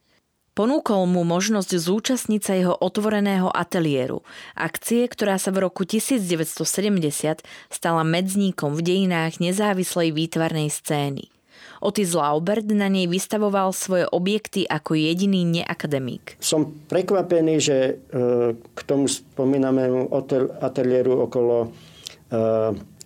Ponúkol 0.54 1.10
mu 1.10 1.26
možnosť 1.26 1.82
zúčastniť 1.82 2.42
sa 2.46 2.54
jeho 2.54 2.78
otvoreného 2.78 3.50
ateliéru, 3.50 4.22
akcie, 4.54 5.10
ktorá 5.10 5.42
sa 5.42 5.50
v 5.50 5.66
roku 5.66 5.82
1970 5.82 7.42
stala 7.74 8.06
medzníkom 8.06 8.78
v 8.78 8.82
dejinách 8.86 9.42
nezávislej 9.42 10.14
výtvarnej 10.14 10.70
scény. 10.70 11.34
Otis 11.82 12.14
Laubert 12.14 12.70
na 12.70 12.86
nej 12.86 13.10
vystavoval 13.10 13.74
svoje 13.74 14.06
objekty 14.14 14.70
ako 14.70 14.94
jediný 14.94 15.42
neakademik. 15.42 16.38
Som 16.38 16.86
prekvapený, 16.86 17.56
že 17.58 17.78
e, 17.78 17.94
k 18.56 18.80
tomu 18.86 19.10
spomínamému 19.10 20.14
ateliéru 20.62 21.28
okolo 21.28 21.66
e, 21.66 21.68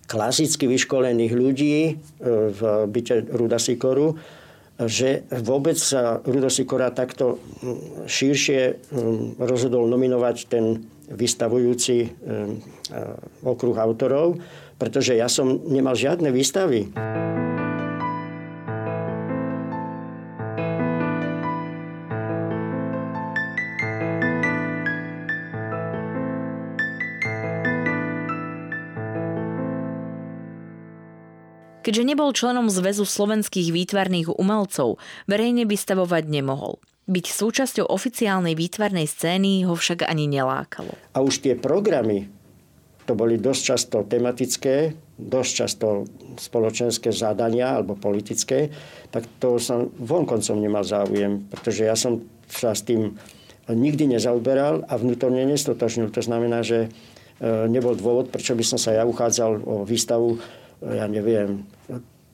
klasicky 0.04 0.68
vyškolených 0.68 1.32
ľudí 1.32 1.76
e, 1.80 1.92
v 2.52 2.60
byte 2.86 3.32
Ruda 3.34 3.56
Sikoru 3.56 4.14
že 4.86 5.26
vôbec 5.42 5.74
sa 5.74 6.22
Rudo 6.22 6.46
Sikora 6.46 6.94
takto 6.94 7.42
širšie 8.06 8.60
hm, 8.94 9.42
rozhodol 9.42 9.90
nominovať 9.90 10.36
ten 10.46 10.86
vystavujúci 11.08 11.96
hm, 12.06 12.52
okruh 13.42 13.74
autorov, 13.74 14.38
pretože 14.78 15.18
ja 15.18 15.26
som 15.26 15.66
nemal 15.66 15.98
žiadne 15.98 16.30
výstavy. 16.30 16.94
Keďže 31.88 32.04
nebol 32.04 32.36
členom 32.36 32.68
Zväzu 32.68 33.08
slovenských 33.08 33.72
výtvarných 33.72 34.36
umelcov, 34.36 35.00
verejne 35.24 35.64
vystavovať 35.64 36.28
nemohol. 36.28 36.84
Byť 37.08 37.32
súčasťou 37.32 37.88
oficiálnej 37.88 38.52
výtvarnej 38.52 39.08
scény 39.08 39.64
ho 39.64 39.72
však 39.72 40.04
ani 40.04 40.28
nelákalo. 40.28 40.92
A 41.16 41.24
už 41.24 41.40
tie 41.40 41.56
programy, 41.56 42.28
to 43.08 43.16
boli 43.16 43.40
dosť 43.40 43.62
často 43.64 43.96
tematické, 44.04 44.92
dosť 45.16 45.50
často 45.64 46.04
spoločenské 46.36 47.08
zadania 47.08 47.80
alebo 47.80 47.96
politické, 47.96 48.68
tak 49.08 49.24
to 49.40 49.56
som 49.56 49.88
vonkoncom 49.96 50.60
nemal 50.60 50.84
záujem, 50.84 51.48
pretože 51.48 51.88
ja 51.88 51.96
som 51.96 52.20
sa 52.52 52.76
s 52.76 52.84
tým 52.84 53.16
nikdy 53.64 54.12
nezaoberal 54.12 54.84
a 54.84 54.92
vnútorne 55.00 55.40
nestotožnil. 55.48 56.12
To 56.12 56.20
znamená, 56.20 56.60
že 56.60 56.84
e, 56.84 56.88
nebol 57.72 57.96
dôvod, 57.96 58.28
prečo 58.28 58.52
by 58.52 58.76
som 58.76 58.76
sa 58.76 58.92
ja 58.92 59.08
uchádzal 59.08 59.64
o 59.64 59.88
výstavu 59.88 60.36
ja 60.82 61.06
neviem, 61.10 61.66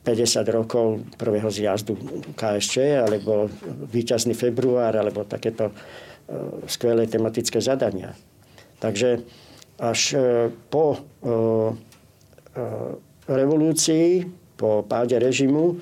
50 0.05 0.45
rokov 0.53 1.01
prvého 1.17 1.49
zjazdu 1.49 1.97
KSČ, 2.37 3.09
alebo 3.09 3.49
výťazný 3.89 4.37
február, 4.37 4.93
alebo 4.93 5.25
takéto 5.25 5.73
e, 5.73 5.75
skvelé 6.69 7.09
tematické 7.09 7.57
zadania. 7.65 8.13
Takže 8.85 9.25
až 9.81 10.01
e, 10.13 10.19
po 10.69 10.93
e, 10.93 10.99
revolúcii, 13.25 14.29
po 14.61 14.85
páde 14.85 15.17
režimu, 15.17 15.81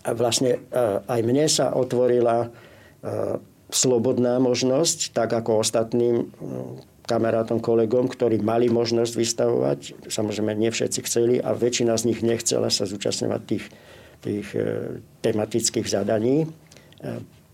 vlastne 0.00 0.60
aj 1.08 1.20
mne 1.24 1.44
sa 1.44 1.76
otvorila 1.76 2.48
slobodná 3.68 4.40
možnosť, 4.40 5.12
tak 5.12 5.32
ako 5.32 5.60
ostatným 5.60 6.28
kamarátom, 7.10 7.58
kolegom, 7.58 8.06
ktorí 8.06 8.38
mali 8.38 8.70
možnosť 8.70 9.12
vystavovať. 9.18 9.78
Samozrejme, 10.06 10.54
nie 10.54 10.70
všetci 10.70 10.98
chceli 11.02 11.34
a 11.42 11.50
väčšina 11.50 11.98
z 11.98 12.06
nich 12.14 12.22
nechcela 12.22 12.70
sa 12.70 12.86
zúčastňovať 12.86 13.40
tých, 13.50 13.64
tých 14.22 14.46
e, 14.54 14.62
tematických 15.18 15.90
zadaní 15.90 16.46
e, 16.46 16.48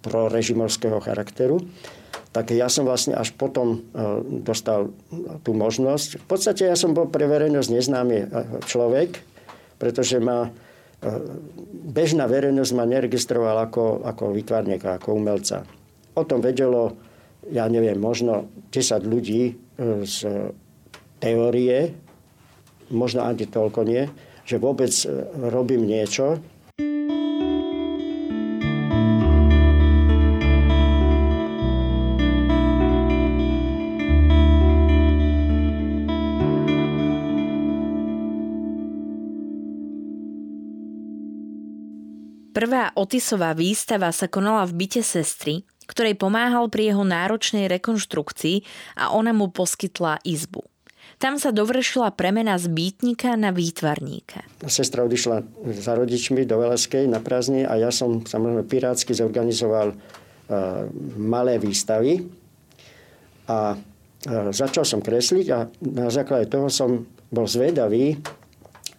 pro 0.05 0.29
režimovského 0.29 1.01
charakteru. 1.01 1.65
Tak 2.37 2.53
ja 2.53 2.69
som 2.69 2.85
vlastne 2.85 3.17
až 3.17 3.33
potom 3.33 3.81
e, 3.97 4.05
dostal 4.45 4.93
tú 5.41 5.57
možnosť. 5.57 6.21
V 6.21 6.27
podstate 6.29 6.69
ja 6.69 6.77
som 6.77 6.93
bol 6.93 7.09
pre 7.09 7.25
verejnosť 7.25 7.69
neznámy 7.73 8.19
človek, 8.69 9.17
pretože 9.81 10.21
ma 10.21 10.53
bežná 11.93 12.25
verejnosť 12.25 12.73
ma 12.73 12.85
neregistrovala 12.89 13.69
ako, 13.69 14.05
ako 14.05 14.33
vytvarníka, 14.33 14.97
ako 14.97 15.13
umelca. 15.13 15.65
O 16.17 16.25
tom 16.25 16.41
vedelo 16.41 16.97
ja 17.51 17.67
neviem, 17.71 17.99
možno 17.99 18.51
10 18.71 19.07
ľudí 19.07 19.43
e, 19.51 19.55
z 20.03 20.51
teórie, 21.23 21.95
možno 22.91 23.27
ani 23.27 23.47
toľko 23.47 23.81
nie, 23.87 24.07
že 24.47 24.63
vôbec 24.63 24.91
e, 24.91 25.07
robím 25.51 25.87
niečo, 25.87 26.43
Prvá 42.57 42.89
Otisová 42.97 43.53
výstava 43.53 44.09
sa 44.17 44.33
konala 44.33 44.65
v 44.65 44.81
byte 44.81 45.05
sestry, 45.05 45.69
ktorej 45.87 46.19
pomáhal 46.19 46.67
pri 46.69 46.93
jeho 46.93 47.07
náročnej 47.07 47.71
rekonštrukcii 47.71 48.63
a 48.99 49.15
ona 49.15 49.31
mu 49.31 49.49
poskytla 49.51 50.21
izbu. 50.27 50.67
Tam 51.17 51.41
sa 51.41 51.49
dovršila 51.49 52.13
premena 52.13 52.61
z 52.61 52.69
býtnika 52.69 53.41
na 53.41 53.49
výtvarníka. 53.49 54.45
Sestra 54.69 55.01
odišla 55.01 55.41
za 55.73 55.97
rodičmi 55.97 56.45
do 56.45 56.61
Veleskej 56.61 57.09
na 57.09 57.25
prázdne 57.25 57.65
a 57.65 57.81
ja 57.81 57.89
som 57.89 58.21
samozrejme 58.21 58.69
pirátsky 58.69 59.17
zorganizoval 59.17 59.97
uh, 59.97 59.97
malé 61.17 61.57
výstavy 61.57 62.21
a 63.49 63.73
uh, 63.73 64.53
začal 64.53 64.85
som 64.85 65.01
kresliť 65.01 65.47
a 65.57 65.65
na 65.89 66.13
základe 66.13 66.53
toho 66.53 66.69
som 66.69 67.09
bol 67.33 67.49
zvedavý, 67.49 68.21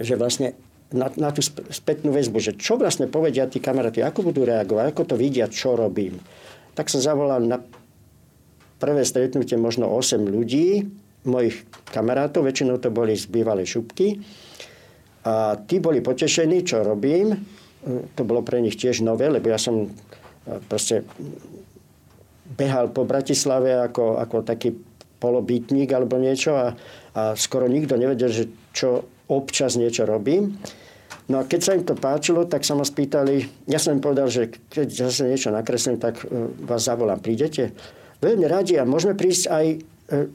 že 0.02 0.18
vlastne 0.18 0.58
na, 0.90 1.14
na 1.20 1.30
tú 1.30 1.46
spätnú 1.70 2.16
väzbu, 2.16 2.42
že 2.42 2.58
čo 2.58 2.82
vlastne 2.82 3.06
povedia 3.06 3.46
tí 3.46 3.62
kamaráti, 3.62 4.02
ako 4.02 4.34
budú 4.34 4.42
reagovať, 4.48 4.86
ako 4.90 5.04
to 5.06 5.16
vidia, 5.20 5.46
čo 5.52 5.78
robím 5.78 6.18
tak 6.78 6.94
som 6.94 7.02
zavolal 7.02 7.42
na 7.42 7.58
prvé 8.78 9.02
stretnutie 9.02 9.58
možno 9.58 9.90
8 9.90 10.22
ľudí, 10.22 10.86
mojich 11.26 11.66
kamarátov, 11.90 12.46
väčšinou 12.46 12.78
to 12.78 12.94
boli 12.94 13.18
z 13.18 13.26
bývalej 13.28 13.66
šupky. 13.66 14.22
A 15.26 15.58
tí 15.66 15.82
boli 15.82 16.00
potešení, 16.00 16.62
čo 16.64 16.86
robím. 16.86 17.34
To 18.16 18.22
bolo 18.24 18.46
pre 18.46 18.62
nich 18.62 18.78
tiež 18.78 19.02
nové, 19.02 19.28
lebo 19.28 19.50
ja 19.50 19.60
som 19.60 19.90
proste 20.70 21.04
behal 22.56 22.94
po 22.94 23.04
Bratislave 23.04 23.76
ako, 23.76 24.22
ako 24.24 24.46
taký 24.48 24.72
polobytník 25.20 25.90
alebo 25.92 26.16
niečo 26.16 26.56
a, 26.56 26.78
a 27.18 27.36
skoro 27.36 27.68
nikto 27.68 28.00
nevedel, 28.00 28.32
že 28.32 28.46
čo 28.72 29.04
občas 29.28 29.76
niečo 29.76 30.08
robím. 30.08 30.56
No 31.28 31.44
a 31.44 31.48
keď 31.48 31.60
sa 31.60 31.76
im 31.76 31.84
to 31.84 31.96
páčilo, 31.96 32.48
tak 32.48 32.64
sa 32.64 32.72
ma 32.72 32.88
spýtali, 32.88 33.68
ja 33.68 33.80
som 33.80 34.00
im 34.00 34.04
povedal, 34.04 34.32
že 34.32 34.48
keď 34.72 35.12
zase 35.12 35.28
niečo 35.28 35.52
nakreslím, 35.52 36.00
tak 36.00 36.24
e, 36.24 36.56
vás 36.64 36.88
zavolám, 36.88 37.20
prídete? 37.20 37.76
Veľmi 38.24 38.48
radi 38.48 38.80
a 38.80 38.88
môžeme 38.88 39.12
prísť 39.12 39.44
aj 39.52 39.66
e, 39.68 39.78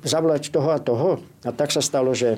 zavolať 0.05 0.53
toho 0.53 0.68
a 0.68 0.78
toho. 0.78 1.11
A 1.49 1.51
tak 1.57 1.72
sa 1.72 1.80
stalo, 1.80 2.12
že 2.12 2.36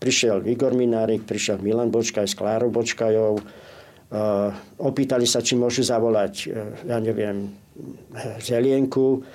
prišiel 0.00 0.48
Igor 0.48 0.72
Minárik, 0.72 1.28
prišiel 1.28 1.60
Milan 1.60 1.92
Bočkaj 1.92 2.24
s 2.24 2.34
Klárou 2.36 2.72
Bočkajou, 2.72 3.40
Uh, 4.06 4.54
opýtali 4.78 5.26
sa, 5.26 5.42
či 5.42 5.58
môžu 5.58 5.82
zavolať, 5.82 6.46
ja 6.86 7.02
neviem, 7.02 7.50
Zelienku. 8.38 9.26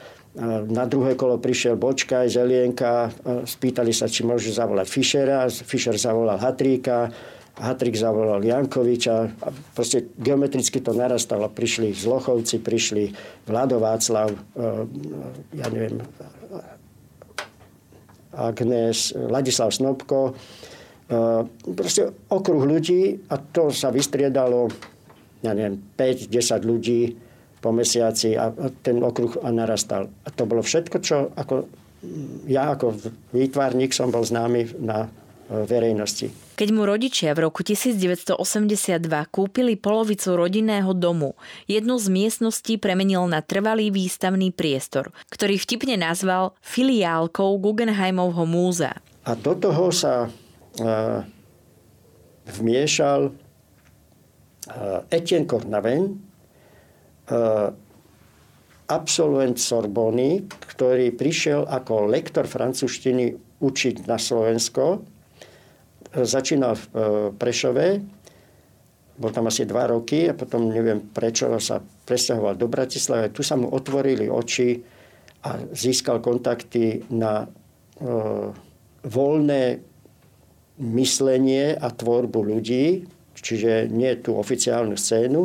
Na 0.71 0.87
druhé 0.87 1.19
kolo 1.19 1.43
prišiel 1.43 1.75
Bočka, 1.75 2.23
Zelienka. 2.31 3.11
Spýtali 3.43 3.91
sa, 3.91 4.07
či 4.07 4.23
môžu 4.23 4.55
zavolať 4.55 4.87
Fischera. 4.87 5.51
Fischer 5.51 5.99
zavolal 5.99 6.39
Hatríka. 6.39 7.11
Hatrik 7.59 7.97
zavolal 7.99 8.43
Jankoviča. 8.43 9.15
A 9.43 9.47
proste 9.75 10.07
geometricky 10.15 10.79
to 10.79 10.95
narastalo. 10.95 11.51
Prišli 11.51 11.91
Zlochovci, 11.91 12.63
prišli 12.63 13.11
Vlado 13.49 13.81
Václav, 13.81 14.31
ja 15.51 15.67
neviem, 15.67 15.99
Agnes, 18.31 19.11
Ladislav 19.11 19.75
Snobko 19.75 20.31
Eh, 21.11 21.43
proste 21.75 22.07
okruh 22.31 22.63
ľudí 22.63 23.19
a 23.27 23.35
to 23.35 23.67
sa 23.67 23.91
vystriedalo, 23.91 24.71
ja 25.43 25.51
neviem, 25.51 25.75
5-10 25.99 26.63
ľudí 26.63 27.19
po 27.59 27.75
mesiaci 27.75 28.39
a 28.39 28.47
ten 28.79 29.03
okruh 29.03 29.43
narastal. 29.51 30.07
A 30.23 30.31
to 30.31 30.47
bolo 30.47 30.63
všetko, 30.63 30.97
čo 31.03 31.35
ako, 31.35 31.67
ja 32.47 32.71
ako 32.71 32.95
výtvarník 33.35 33.91
som 33.91 34.07
bol 34.07 34.23
známy 34.23 34.71
na 34.79 35.03
eh, 35.03 35.67
verejnosti. 35.67 36.31
Keď 36.61 36.69
mu 36.77 36.85
rodičia 36.85 37.33
v 37.33 37.49
roku 37.49 37.65
1982 37.65 38.37
kúpili 39.33 39.73
polovicu 39.73 40.37
rodinného 40.37 40.93
domu, 40.93 41.33
jednu 41.65 41.97
z 41.97 42.05
miestností 42.13 42.77
premenil 42.77 43.25
na 43.25 43.41
trvalý 43.41 43.89
výstavný 43.89 44.53
priestor, 44.53 45.09
ktorý 45.33 45.57
vtipne 45.57 45.97
nazval 45.97 46.53
filiálkou 46.61 47.57
Guggenheimovho 47.57 48.45
múzea. 48.45 48.93
A 49.25 49.33
do 49.33 49.57
toho 49.57 49.89
sa 49.89 50.29
vmiešal 52.45 53.33
Etienne 55.09 55.49
Cornaven, 55.49 56.13
absolvent 58.85 59.57
Sorbony, 59.57 60.45
ktorý 60.45 61.09
prišiel 61.17 61.65
ako 61.65 62.05
lektor 62.05 62.45
francúzštiny 62.45 63.33
učiť 63.57 64.05
na 64.05 64.21
Slovensko. 64.21 65.01
Začínal 66.11 66.75
v 66.75 66.83
Prešove, 67.39 67.87
bol 69.15 69.31
tam 69.31 69.47
asi 69.47 69.63
dva 69.63 69.87
roky 69.87 70.27
a 70.27 70.35
potom 70.35 70.67
neviem 70.67 70.99
prečo 70.99 71.47
sa 71.61 71.79
presťahoval 71.79 72.59
do 72.59 72.67
Bratislavy. 72.67 73.31
Tu 73.31 73.47
sa 73.47 73.55
mu 73.55 73.71
otvorili 73.71 74.27
oči 74.27 74.81
a 75.47 75.55
získal 75.71 76.19
kontakty 76.19 77.05
na 77.15 77.47
voľné 79.01 79.63
myslenie 80.81 81.77
a 81.77 81.87
tvorbu 81.93 82.39
ľudí, 82.43 83.05
čiže 83.37 83.87
nie 83.93 84.11
tú 84.19 84.35
oficiálnu 84.35 84.97
scénu. 84.97 85.41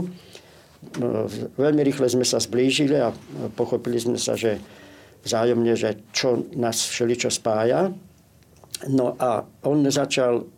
No, 0.97 1.29
veľmi 1.55 1.83
rýchle 1.85 2.09
sme 2.09 2.25
sa 2.25 2.41
zblížili 2.41 2.97
a 2.97 3.13
pochopili 3.55 4.01
sme 4.01 4.17
sa, 4.17 4.35
že 4.35 4.57
vzájomne, 5.23 5.77
že 5.77 6.01
čo 6.17 6.49
nás 6.57 6.81
všeličo 6.91 7.29
spája. 7.29 7.93
No 8.89 9.17
a 9.21 9.45
on 9.65 9.85
začal, 9.89 10.49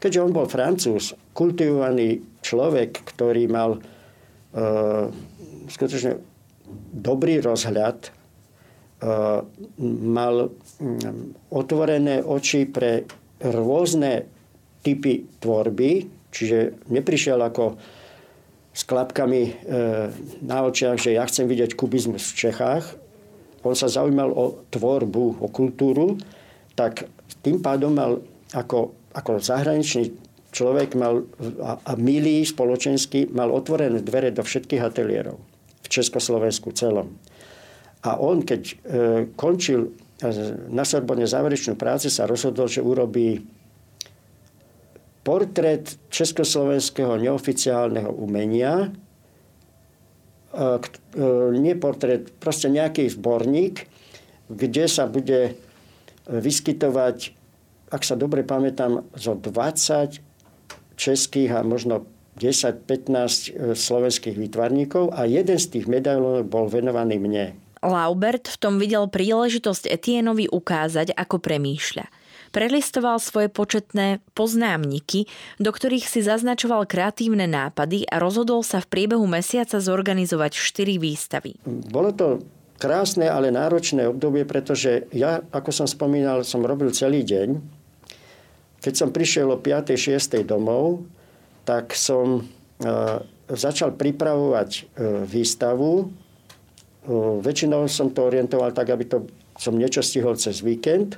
keďže 0.00 0.22
on 0.22 0.32
bol 0.32 0.48
francúz, 0.48 1.12
kultivovaný 1.36 2.40
človek, 2.40 3.04
ktorý 3.04 3.44
mal 3.52 3.76
uh, 3.76 5.12
skutočne 5.68 6.16
dobrý 6.96 7.44
rozhľad, 7.44 7.98
uh, 9.04 9.44
mal 10.08 10.34
um, 10.48 10.50
otvorené 11.52 12.24
oči 12.24 12.64
pre 12.64 13.04
rôzne 13.44 14.24
typy 14.80 15.26
tvorby, 15.42 16.06
čiže 16.32 16.88
neprišiel 16.88 17.42
ako 17.42 17.76
s 18.76 18.84
klapkami 18.84 19.42
e, 19.42 19.52
na 20.44 20.58
očiach, 20.68 21.00
že 21.00 21.16
ja 21.16 21.24
chcem 21.24 21.48
vidieť 21.48 21.72
kubizmus 21.72 22.36
v 22.36 22.38
Čechách. 22.46 22.84
On 23.64 23.72
sa 23.72 23.88
zaujímal 23.88 24.30
o 24.30 24.60
tvorbu, 24.68 25.40
o 25.40 25.48
kultúru, 25.48 26.20
tak 26.76 27.08
tým 27.40 27.64
pádom 27.64 27.96
mal 27.96 28.20
ako, 28.52 28.92
ako 29.16 29.40
zahraničný 29.40 30.12
človek 30.52 30.96
mal, 30.96 31.24
a, 31.64 31.80
a 31.80 31.92
milý 31.96 32.44
spoločenský 32.44 33.32
mal 33.32 33.48
otvorené 33.52 34.04
dvere 34.04 34.32
do 34.32 34.44
všetkých 34.44 34.82
ateliérov 34.84 35.36
v 35.84 35.88
Československu 35.88 36.72
celom. 36.76 37.16
A 38.04 38.20
on, 38.20 38.44
keď 38.44 38.62
e, 38.62 38.74
končil 39.34 39.96
na 40.72 40.84
Sorbonne 40.88 41.28
záverečnú 41.28 41.76
prácu 41.76 42.08
sa 42.08 42.24
rozhodol, 42.24 42.72
že 42.72 42.80
urobí 42.80 43.44
portrét 45.20 45.98
československého 46.08 47.20
neoficiálneho 47.20 48.08
umenia, 48.16 48.88
e, 50.54 50.78
nie 51.52 51.74
portrét, 51.76 52.32
proste 52.40 52.72
nejaký 52.72 53.10
zborník, 53.12 53.90
kde 54.46 54.84
sa 54.86 55.10
bude 55.10 55.58
vyskytovať, 56.30 57.34
ak 57.90 58.02
sa 58.02 58.18
dobre 58.18 58.42
pamätám, 58.42 59.06
zo 59.14 59.38
20 59.38 60.18
českých 60.96 61.50
a 61.54 61.60
možno 61.62 62.08
10-15 62.36 62.92
e, 62.92 63.72
slovenských 63.72 64.36
výtvarníkov 64.36 65.12
a 65.16 65.24
jeden 65.24 65.56
z 65.56 65.66
tých 65.72 65.86
medailónov 65.88 66.48
bol 66.48 66.68
venovaný 66.68 67.16
mne. 67.16 67.56
Laubert 67.84 68.48
v 68.48 68.56
tom 68.58 68.80
videl 68.80 69.06
príležitosť 69.06 69.88
Etienovi 69.88 70.48
ukázať, 70.50 71.14
ako 71.14 71.38
premýšľa. 71.38 72.08
Prelistoval 72.50 73.20
svoje 73.20 73.52
početné 73.52 74.24
poznámniky, 74.32 75.28
do 75.60 75.70
ktorých 75.70 76.08
si 76.08 76.24
zaznačoval 76.24 76.88
kreatívne 76.88 77.44
nápady 77.44 78.08
a 78.08 78.16
rozhodol 78.16 78.64
sa 78.64 78.80
v 78.80 78.88
priebehu 78.88 79.28
mesiaca 79.28 79.76
zorganizovať 79.76 80.56
4 80.56 80.96
výstavy. 80.96 81.60
Bolo 81.66 82.10
to 82.16 82.40
krásne, 82.76 83.28
ale 83.28 83.52
náročné 83.52 84.08
obdobie, 84.08 84.44
pretože 84.44 85.08
ja, 85.12 85.42
ako 85.52 85.70
som 85.72 85.86
spomínal, 85.88 86.44
som 86.44 86.64
robil 86.64 86.92
celý 86.92 87.24
deň. 87.24 87.58
Keď 88.80 88.94
som 88.94 89.10
prišiel 89.10 89.50
o 89.50 89.58
5. 89.58 89.96
6. 89.96 90.46
domov, 90.46 91.04
tak 91.66 91.96
som 91.96 92.40
e, 92.40 92.42
začal 93.50 93.96
pripravovať 93.98 94.70
e, 94.72 94.80
výstavu, 95.26 96.12
väčšinou 97.42 97.86
som 97.86 98.10
to 98.10 98.26
orientoval 98.26 98.74
tak, 98.74 98.90
aby 98.90 99.06
to 99.06 99.30
som 99.56 99.78
niečo 99.78 100.02
stihol 100.02 100.36
cez 100.36 100.60
víkend. 100.60 101.16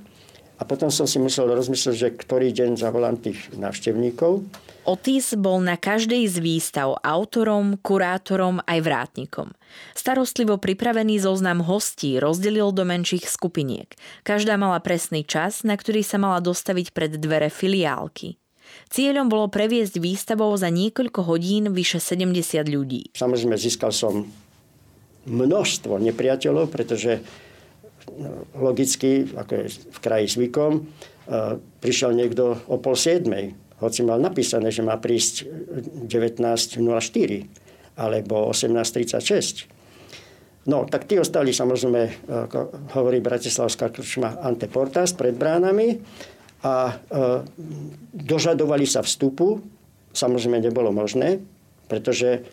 A 0.59 0.67
potom 0.67 0.91
som 0.91 1.07
si 1.07 1.23
musel 1.23 1.47
rozmyslieť, 1.49 1.97
že 1.97 2.09
ktorý 2.19 2.51
deň 2.51 2.83
zavolám 2.83 3.17
tých 3.19 3.39
návštevníkov. 3.55 4.43
Otis 4.89 5.37
bol 5.37 5.61
na 5.61 5.77
každej 5.77 6.25
z 6.33 6.41
výstav 6.41 6.97
autorom, 7.05 7.77
kurátorom 7.77 8.65
aj 8.65 8.79
vrátnikom. 8.81 9.53
Starostlivo 9.93 10.57
pripravený 10.57 11.21
zoznam 11.21 11.61
hostí 11.61 12.17
rozdelil 12.17 12.73
do 12.73 12.89
menších 12.89 13.29
skupiniek. 13.29 13.93
Každá 14.25 14.57
mala 14.57 14.81
presný 14.81 15.29
čas, 15.29 15.61
na 15.61 15.77
ktorý 15.77 16.01
sa 16.01 16.17
mala 16.17 16.41
dostaviť 16.41 16.97
pred 16.97 17.13
dvere 17.21 17.53
filiálky. 17.53 18.41
Cieľom 18.89 19.29
bolo 19.29 19.53
previesť 19.53 20.01
výstavou 20.01 20.57
za 20.57 20.73
niekoľko 20.73 21.21
hodín 21.21 21.69
vyše 21.77 22.01
70 22.01 22.65
ľudí. 22.65 23.13
Samozrejme, 23.13 23.61
získal 23.61 23.93
som 23.93 24.25
množstvo 25.29 26.01
nepriateľov, 26.01 26.73
pretože 26.73 27.21
no, 28.17 28.49
logicky, 28.57 29.29
ako 29.37 29.53
je 29.53 29.65
v 29.69 29.99
kraji 30.01 30.27
zvykom, 30.33 30.73
e, 30.81 30.81
prišiel 31.85 32.17
niekto 32.17 32.57
o 32.73 32.81
pol 32.81 32.97
siedmej, 32.97 33.68
hoci 33.79 34.03
mal 34.03 34.19
napísané, 34.19 34.75
že 34.75 34.83
má 34.83 34.99
prísť 34.99 35.47
19.04 36.07 36.79
alebo 37.99 38.51
18.36. 38.51 39.79
No, 40.69 40.85
tak 40.85 41.09
tí 41.09 41.17
ostali 41.17 41.55
samozrejme, 41.55 42.29
ako 42.29 42.59
hovorí 42.99 43.25
Bratislavská 43.25 43.89
krčma 43.89 44.45
Anteportas 44.45 45.17
pred 45.17 45.33
bránami 45.33 45.97
a 46.61 46.93
e, 46.93 46.95
dožadovali 48.13 48.85
sa 48.85 49.01
vstupu. 49.01 49.65
Samozrejme 50.13 50.61
nebolo 50.61 50.93
možné, 50.93 51.41
pretože 51.89 52.45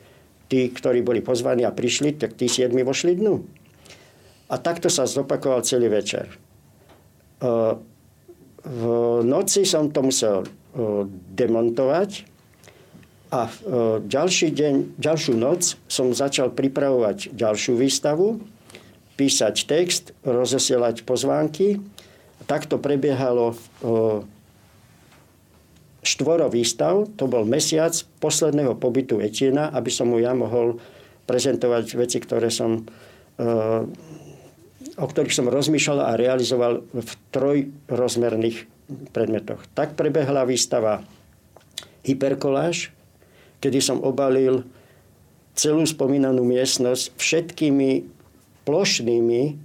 tí, 0.48 0.72
ktorí 0.72 1.02
boli 1.04 1.20
pozvaní 1.20 1.68
a 1.68 1.76
prišli, 1.76 2.16
tak 2.16 2.40
tí 2.40 2.48
siedmi 2.48 2.86
vošli 2.86 3.18
dnu. 3.20 3.36
A 4.48 4.56
takto 4.62 4.94
sa 4.94 5.10
zopakoval 5.10 5.66
celý 5.66 5.90
večer. 5.90 6.30
V 8.66 8.82
noci 9.26 9.66
som 9.66 9.90
to 9.90 10.06
musel 10.06 10.46
demontovať 11.32 12.28
a 13.32 13.48
ďalší 14.04 14.52
deň, 14.52 15.00
ďalšiu 15.00 15.34
noc 15.40 15.80
som 15.88 16.12
začal 16.12 16.52
pripravovať 16.52 17.32
ďalšiu 17.32 17.80
výstavu, 17.80 18.44
písať 19.16 19.56
text, 19.66 20.12
rozosielať 20.28 21.08
pozvánky. 21.08 21.80
Takto 22.44 22.76
prebiehalo 22.76 23.56
štvoro 26.06 26.48
výstav, 26.54 27.10
to 27.18 27.26
bol 27.26 27.44
mesiac 27.50 27.98
posledného 28.22 28.78
pobytu 28.78 29.18
Etiena, 29.18 29.74
aby 29.74 29.90
som 29.90 30.14
mu 30.14 30.22
ja 30.22 30.38
mohol 30.38 30.78
prezentovať 31.26 31.98
veci, 31.98 32.22
ktoré 32.22 32.54
som, 32.54 32.86
eh, 33.42 33.82
o 34.96 35.06
ktorých 35.10 35.34
som 35.34 35.50
rozmýšľal 35.50 36.00
a 36.06 36.12
realizoval 36.14 36.86
v 36.94 37.10
trojrozmerných 37.34 38.70
predmetoch. 39.14 39.66
Tak 39.74 39.98
prebehla 39.98 40.46
výstava 40.46 41.02
Hyperkoláž, 42.06 42.94
kedy 43.60 43.80
som 43.82 43.98
obalil 44.02 44.66
celú 45.58 45.88
spomínanú 45.88 46.46
miestnosť 46.46 47.18
všetkými 47.18 47.92
plošnými 48.68 49.42
eh, 49.46 49.56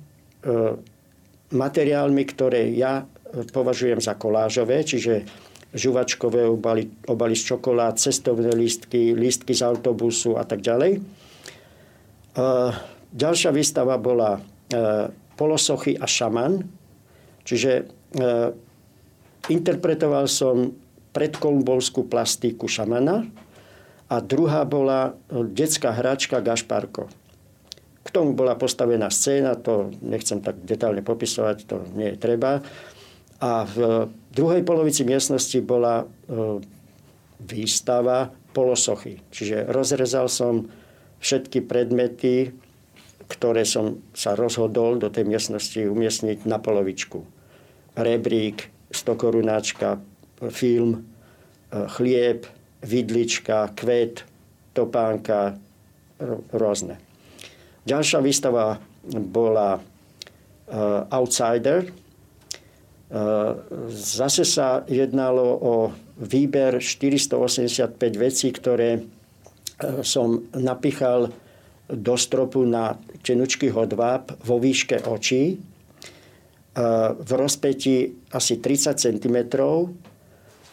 materiálmi, 1.50 2.22
ktoré 2.30 2.70
ja 2.72 3.04
považujem 3.30 4.02
za 4.02 4.18
kolážové, 4.18 4.82
čiže 4.82 5.26
žuvačkové 5.70 6.50
obaly, 6.50 6.90
obaly 7.06 7.38
z 7.38 7.54
čokolád, 7.54 7.94
cestovné 8.02 8.50
lístky, 8.50 9.14
lístky 9.14 9.54
z 9.54 9.62
autobusu 9.62 10.34
a 10.34 10.42
tak 10.42 10.66
ďalej. 10.66 10.98
Ďalšia 13.10 13.50
výstava 13.54 13.98
bola 13.98 14.38
e, 14.38 14.40
polosochy 15.34 15.94
a 15.98 16.06
šaman, 16.06 16.62
čiže 17.42 17.72
e, 17.74 17.84
interpretoval 19.48 20.28
som 20.28 20.76
predkolumbolskú 21.16 22.06
plastiku 22.06 22.68
šamana 22.68 23.24
a 24.10 24.16
druhá 24.20 24.66
bola 24.66 25.16
e, 25.30 25.46
detská 25.46 25.94
hračka 25.94 26.42
Gašparko. 26.42 27.08
K 28.00 28.08
tomu 28.10 28.34
bola 28.34 28.58
postavená 28.58 29.08
scéna, 29.12 29.54
to 29.54 29.94
nechcem 30.02 30.42
tak 30.42 30.60
detálne 30.64 31.04
popisovať, 31.04 31.56
to 31.68 31.76
nie 31.94 32.12
je 32.14 32.16
treba. 32.18 32.64
A 33.40 33.64
v 33.64 34.08
druhej 34.32 34.64
polovici 34.64 35.04
miestnosti 35.04 35.56
bola 35.64 36.04
výstava 37.40 38.28
polosochy. 38.52 39.22
Čiže 39.32 39.70
rozrezal 39.70 40.28
som 40.28 40.68
všetky 41.20 41.64
predmety, 41.64 42.52
ktoré 43.30 43.62
som 43.62 44.02
sa 44.10 44.34
rozhodol 44.34 44.98
do 44.98 45.06
tej 45.06 45.24
miestnosti 45.28 45.78
umiestniť 45.78 46.44
na 46.50 46.58
polovičku. 46.58 47.22
Rebrík, 47.94 48.66
stokorunáčka, 48.90 50.02
film, 50.50 50.98
e, 50.98 51.88
chlieb, 51.96 52.46
vidlička, 52.82 53.70
kvet, 53.76 54.24
topánka, 54.72 55.56
rôzne. 56.52 57.00
Ďalšia 57.88 58.20
výstava 58.20 58.76
bola 59.08 59.80
uh, 59.80 61.08
Outsider. 61.08 61.88
Uh, 63.10 63.56
zase 63.90 64.44
sa 64.44 64.84
jednalo 64.86 65.46
o 65.58 65.74
výber 66.20 66.78
485 66.78 67.96
vecí, 68.20 68.52
ktoré 68.52 69.00
som 70.04 70.44
napichal 70.52 71.32
do 71.88 72.14
stropu 72.20 72.68
na 72.68 73.00
tenučký 73.24 73.72
hodváb 73.72 74.36
vo 74.44 74.60
výške 74.60 75.08
očí 75.08 75.56
v 77.20 77.30
rozpeti 77.34 78.14
asi 78.30 78.62
30 78.62 78.94
cm. 78.94 79.36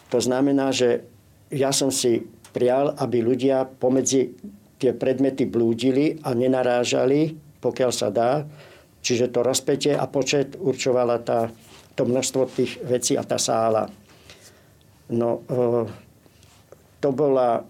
To 0.08 0.18
znamená, 0.22 0.70
že 0.70 1.04
ja 1.50 1.74
som 1.74 1.90
si 1.90 2.22
prial, 2.54 2.94
aby 2.96 3.20
ľudia 3.20 3.66
pomedzi 3.66 4.32
tie 4.78 4.94
predmety 4.94 5.44
blúdili 5.44 6.22
a 6.22 6.32
nenarážali, 6.32 7.34
pokiaľ 7.58 7.90
sa 7.90 8.08
dá. 8.14 8.46
Čiže 9.02 9.30
to 9.34 9.42
rozpetie 9.42 9.94
a 9.94 10.06
počet 10.06 10.54
určovala 10.54 11.18
tá, 11.22 11.50
to 11.98 12.06
množstvo 12.06 12.46
tých 12.50 12.78
vecí 12.86 13.18
a 13.18 13.26
tá 13.26 13.38
sála. 13.38 13.90
No, 15.10 15.42
e, 15.50 15.86
to 17.02 17.08
bola 17.10 17.66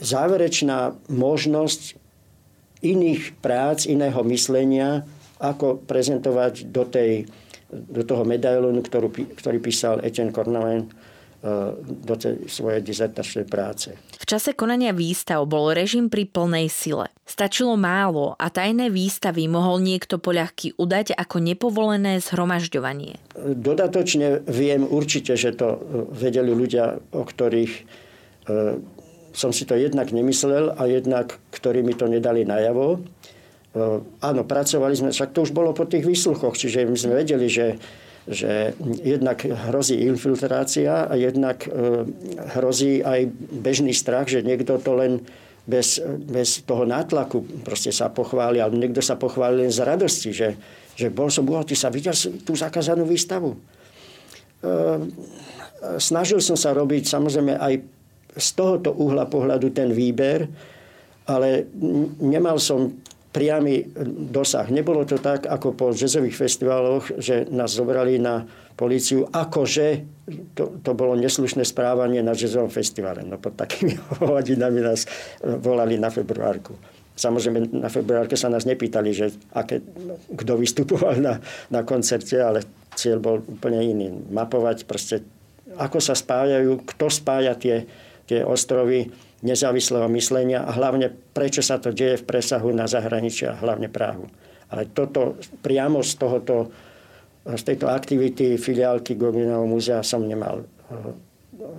záverečná 0.00 0.96
možnosť 1.12 1.98
iných 2.80 3.36
prác, 3.44 3.84
iného 3.84 4.18
myslenia, 4.32 5.04
ako 5.40 5.80
prezentovať 5.88 6.68
do, 6.68 6.84
tej, 6.84 7.24
do 7.72 8.04
toho 8.04 8.28
medailonu, 8.28 8.84
ktorú, 8.84 9.08
ktorý 9.10 9.58
písal 9.58 10.04
Etienne 10.04 10.36
Cornelen 10.36 10.84
eh, 10.84 11.74
do 11.80 12.14
tej 12.14 12.44
svojej 12.44 12.84
dizertačnej 12.84 13.48
práce. 13.48 13.96
V 14.20 14.28
čase 14.28 14.52
konania 14.52 14.92
výstav 14.92 15.40
bol 15.48 15.72
režim 15.72 16.12
pri 16.12 16.28
plnej 16.28 16.68
sile. 16.68 17.08
Stačilo 17.24 17.74
málo 17.80 18.36
a 18.36 18.52
tajné 18.52 18.92
výstavy 18.92 19.48
mohol 19.48 19.80
niekto 19.80 20.20
poľahky 20.20 20.76
udať 20.76 21.16
ako 21.16 21.40
nepovolené 21.40 22.20
zhromažďovanie. 22.20 23.16
Dodatočne 23.40 24.44
viem 24.44 24.84
určite, 24.84 25.34
že 25.40 25.56
to 25.56 25.80
vedeli 26.12 26.52
ľudia, 26.52 27.00
o 27.16 27.24
ktorých 27.24 27.72
eh, 27.80 28.76
som 29.30 29.54
si 29.54 29.62
to 29.62 29.78
jednak 29.78 30.10
nemyslel 30.10 30.74
a 30.74 30.90
jednak, 30.90 31.38
ktorí 31.54 31.86
mi 31.86 31.94
to 31.94 32.10
nedali 32.10 32.42
najavo. 32.42 32.98
E, 33.70 34.02
áno, 34.02 34.42
pracovali 34.42 34.94
sme, 34.98 35.10
však 35.14 35.30
to 35.30 35.46
už 35.46 35.54
bolo 35.54 35.70
po 35.70 35.86
tých 35.86 36.02
výsluchoch, 36.02 36.58
čiže 36.58 36.90
my 36.90 36.98
sme 36.98 37.22
vedeli, 37.22 37.46
že, 37.46 37.78
že 38.26 38.74
jednak 39.06 39.46
hrozí 39.46 40.02
infiltrácia 40.02 41.06
a 41.06 41.14
jednak 41.14 41.70
e, 41.70 42.02
hrozí 42.58 42.98
aj 42.98 43.30
bežný 43.62 43.94
strach, 43.94 44.26
že 44.26 44.42
niekto 44.42 44.82
to 44.82 44.98
len 44.98 45.22
bez, 45.70 46.02
bez 46.02 46.66
toho 46.66 46.82
nátlaku 46.82 47.62
proste 47.62 47.94
sa 47.94 48.10
pochváli, 48.10 48.58
alebo 48.58 48.74
niekto 48.74 48.98
sa 48.98 49.14
pochváli 49.14 49.62
len 49.62 49.70
z 49.70 49.86
radosti, 49.86 50.30
že, 50.34 50.58
že 50.98 51.06
bol 51.14 51.30
som, 51.30 51.46
ty 51.62 51.78
sa 51.78 51.94
videl 51.94 52.16
tú 52.42 52.58
zakázanú 52.58 53.06
výstavu. 53.06 53.54
E, 53.54 53.58
snažil 56.02 56.42
som 56.42 56.58
sa 56.58 56.74
robiť 56.74 57.06
samozrejme 57.06 57.54
aj 57.54 57.74
z 58.34 58.48
tohoto 58.58 58.90
uhla 58.98 59.30
pohľadu 59.30 59.70
ten 59.70 59.94
výber, 59.94 60.50
ale 61.30 61.70
nemal 62.18 62.58
som 62.58 62.98
priamy 63.30 63.86
dosah. 64.30 64.66
Nebolo 64.66 65.06
to 65.06 65.18
tak, 65.22 65.46
ako 65.46 65.74
po 65.74 65.86
jazzových 65.94 66.34
festivaloch, 66.34 67.14
že 67.22 67.46
nás 67.54 67.70
zobrali 67.70 68.18
na 68.18 68.42
políciu, 68.74 69.28
akože 69.30 69.86
to, 70.58 70.82
to 70.82 70.90
bolo 70.98 71.14
neslušné 71.14 71.62
správanie 71.62 72.24
na 72.26 72.34
jazzovom 72.34 72.72
festivale. 72.72 73.22
No 73.22 73.38
pod 73.38 73.54
takými 73.54 73.94
hodinami 74.22 74.82
nás 74.82 75.06
volali 75.42 75.94
na 75.94 76.10
februárku. 76.10 76.74
Samozrejme, 77.20 77.76
na 77.76 77.92
februárke 77.92 78.32
sa 78.34 78.48
nás 78.48 78.64
nepýtali, 78.64 79.10
že 79.12 79.36
aké, 79.52 79.84
kto 80.32 80.56
vystupoval 80.56 81.20
na, 81.20 81.36
na 81.68 81.84
koncerte, 81.84 82.40
ale 82.40 82.64
cieľ 82.96 83.20
bol 83.20 83.36
úplne 83.44 83.84
iný. 83.84 84.08
Mapovať 84.32 84.88
proste, 84.88 85.20
ako 85.76 86.00
sa 86.00 86.16
spájajú, 86.16 86.80
kto 86.88 87.06
spája 87.12 87.52
tie, 87.60 87.84
tie 88.24 88.40
ostrovy 88.40 89.12
nezávislého 89.40 90.08
myslenia 90.12 90.64
a 90.64 90.70
hlavne 90.76 91.08
prečo 91.32 91.64
sa 91.64 91.80
to 91.80 91.92
deje 91.92 92.20
v 92.20 92.26
presahu 92.28 92.68
na 92.76 92.84
zahraničia, 92.84 93.56
hlavne 93.60 93.88
Prahu. 93.88 94.28
Ale 94.70 94.86
toto 94.92 95.40
priamo 95.64 96.04
z, 96.04 96.12
tohoto, 96.20 96.70
z 97.44 97.62
tejto 97.64 97.90
aktivity 97.90 98.60
filiálky 98.60 99.16
Goginovho 99.16 99.66
múzea 99.66 100.04
som 100.04 100.22
nemal 100.22 100.62
eh, 100.62 101.30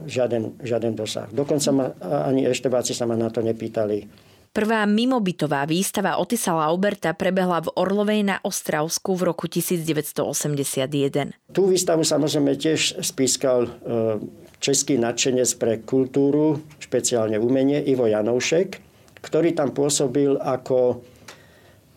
žiaden, 0.10 0.60
žiaden 0.60 0.98
dosah. 0.98 1.30
Dokonca 1.32 1.70
ma, 1.72 1.86
ani 2.28 2.50
eštebáci 2.50 2.92
sa 2.98 3.06
ma 3.08 3.16
na 3.16 3.30
to 3.30 3.46
nepýtali. 3.46 4.30
Prvá 4.52 4.84
mimobytová 4.84 5.64
výstava 5.64 6.20
Otisa 6.20 6.52
Lauberta 6.52 7.16
prebehla 7.16 7.64
v 7.64 7.72
Orlovej 7.72 8.28
na 8.28 8.44
Ostravsku 8.44 9.16
v 9.16 9.32
roku 9.32 9.48
1981. 9.48 11.32
Tú 11.56 11.72
výstavu 11.72 12.04
samozrejme 12.04 12.60
tiež 12.60 13.00
spískal 13.00 13.72
eh, 13.72 14.20
český 14.62 15.02
nadšenec 15.02 15.50
pre 15.58 15.82
kultúru, 15.82 16.62
špeciálne 16.78 17.42
umenie, 17.42 17.82
Ivo 17.82 18.06
Janoušek, 18.06 18.78
ktorý 19.26 19.58
tam 19.58 19.74
pôsobil 19.74 20.38
ako 20.38 21.02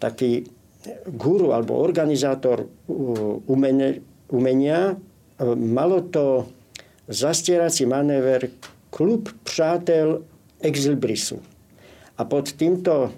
taký 0.01 0.49
guru 1.13 1.53
alebo 1.53 1.81
organizátor 1.81 2.65
umenia. 3.49 4.01
umenia. 4.33 4.97
Malo 5.57 6.09
to 6.09 6.49
zastierací 7.09 7.87
manéver 7.87 8.49
Klub 8.91 9.29
přátel 9.43 10.23
Exilbrisu. 10.61 11.43
A 12.19 12.25
pod 12.25 12.55
týmto 12.55 12.95
e, 13.05 13.11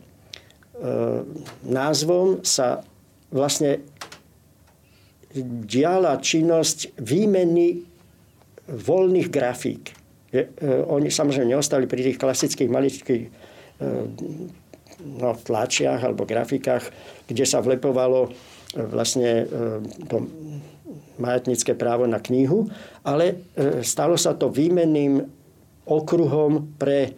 názvom 1.69 2.41
sa 2.41 2.81
vlastne 3.29 3.85
diala 5.69 6.17
činnosť 6.17 6.97
výmeny 6.97 7.85
voľných 8.71 9.29
grafík. 9.31 9.95
Je, 10.31 10.43
e, 10.43 10.51
oni 10.87 11.11
samozrejme 11.11 11.55
neostali 11.55 11.87
pri 11.87 12.13
tých 12.13 12.19
klasických 12.19 12.71
maličkých 12.71 13.23
e, 13.27 13.31
no, 15.23 15.31
tlačiach 15.39 16.03
alebo 16.03 16.27
grafikách, 16.27 16.85
kde 17.31 17.45
sa 17.47 17.63
vlepovalo 17.63 18.31
vlastne 18.77 19.49
to 20.11 20.29
majetnické 21.17 21.73
právo 21.73 22.05
na 22.05 22.21
knihu, 22.21 22.69
ale 23.01 23.41
stalo 23.81 24.21
sa 24.21 24.37
to 24.37 24.53
výmenným 24.53 25.25
okruhom 25.89 26.77
pre 26.77 27.17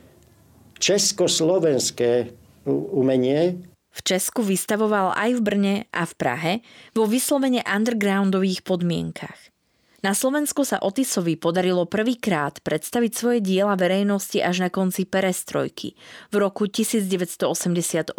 československé 0.78 2.30
umenie. 2.68 3.58
V 3.90 4.00
Česku 4.06 4.46
vystavoval 4.46 5.16
aj 5.18 5.30
v 5.34 5.40
Brne 5.42 5.74
a 5.90 6.06
v 6.06 6.14
Prahe 6.14 6.52
vo 6.94 7.08
vyslovene 7.08 7.64
undergroundových 7.66 8.62
podmienkach. 8.62 9.50
Na 9.98 10.14
Slovensku 10.14 10.62
sa 10.62 10.78
Otisovi 10.78 11.34
podarilo 11.34 11.82
prvýkrát 11.82 12.62
predstaviť 12.62 13.12
svoje 13.18 13.38
diela 13.42 13.74
verejnosti 13.74 14.38
až 14.38 14.62
na 14.62 14.70
konci 14.70 15.02
perestrojky 15.02 15.98
v 16.30 16.34
roku 16.38 16.70
1988 16.70 18.14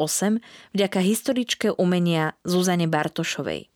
vďaka 0.75 0.99
historičke 0.99 1.71
umenia 1.79 2.35
Zuzane 2.43 2.91
Bartošovej. 2.91 3.71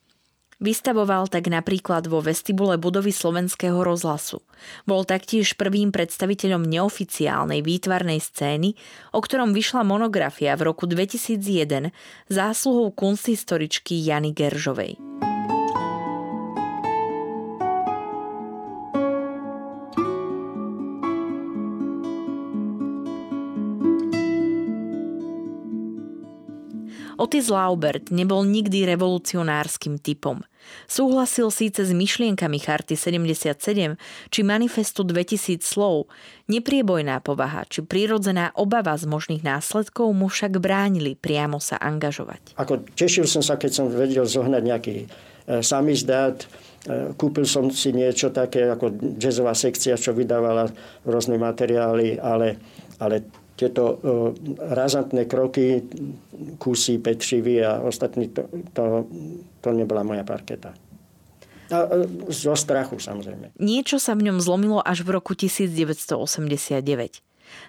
Vystavoval 0.60 1.32
tak 1.32 1.48
napríklad 1.48 2.04
vo 2.06 2.20
vestibule 2.20 2.76
budovy 2.76 3.10
slovenského 3.10 3.80
rozhlasu. 3.80 4.44
Bol 4.84 5.08
taktiež 5.08 5.56
prvým 5.56 5.88
predstaviteľom 5.88 6.60
neoficiálnej 6.60 7.64
výtvarnej 7.64 8.20
scény, 8.20 8.76
o 9.16 9.20
ktorom 9.24 9.56
vyšla 9.56 9.82
monografia 9.82 10.52
v 10.60 10.70
roku 10.70 10.84
2001 10.84 11.88
zásluhou 12.28 12.92
kunsthistoričky 12.92 13.96
Jany 13.96 14.30
Geržovej. 14.30 15.00
Otis 27.14 27.46
Laubert 27.46 28.10
nebol 28.10 28.42
nikdy 28.42 28.82
revolucionárskym 28.90 30.02
typom. 30.02 30.42
Súhlasil 30.88 31.52
síce 31.52 31.84
s 31.84 31.92
myšlienkami 31.92 32.56
Charty 32.58 32.96
77 32.96 34.00
či 34.32 34.40
Manifestu 34.40 35.04
2000 35.04 35.60
slov, 35.60 36.08
nepriebojná 36.48 37.20
povaha 37.20 37.68
či 37.68 37.84
prírodzená 37.84 38.50
obava 38.56 38.96
z 38.96 39.04
možných 39.06 39.44
následkov 39.44 40.10
mu 40.16 40.26
však 40.32 40.58
bránili 40.58 41.14
priamo 41.14 41.60
sa 41.60 41.76
angažovať. 41.78 42.56
Ako 42.56 42.82
tešil 42.96 43.28
som 43.28 43.44
sa, 43.44 43.60
keď 43.60 43.70
som 43.70 43.86
vedel 43.92 44.24
zohnať 44.24 44.62
nejaký 44.64 44.96
e, 45.04 45.06
samizdát, 45.60 46.48
e, 46.88 47.12
Kúpil 47.12 47.44
som 47.44 47.68
si 47.68 47.92
niečo 47.92 48.32
také 48.32 48.72
ako 48.72 49.16
jazzová 49.20 49.52
sekcia, 49.52 50.00
čo 50.00 50.16
vydávala 50.16 50.72
rôzne 51.04 51.36
materiály, 51.36 52.16
ale, 52.18 52.56
ale 52.98 53.43
tieto 53.54 53.82
uh, 53.86 53.96
razantné 54.58 55.30
kroky, 55.30 55.86
kusy, 56.58 56.98
Petrivy 56.98 57.62
a 57.62 57.78
ostatní, 57.78 58.28
to, 58.34 58.50
to, 58.74 59.06
to 59.62 59.68
nebola 59.70 60.02
moja 60.02 60.26
parketa. 60.26 60.74
A, 61.70 61.78
uh, 61.86 62.06
zo 62.28 62.58
strachu 62.58 62.98
samozrejme. 62.98 63.54
Niečo 63.62 64.02
sa 64.02 64.18
v 64.18 64.30
ňom 64.30 64.42
zlomilo 64.42 64.82
až 64.82 65.06
v 65.06 65.14
roku 65.14 65.38
1989. 65.38 67.22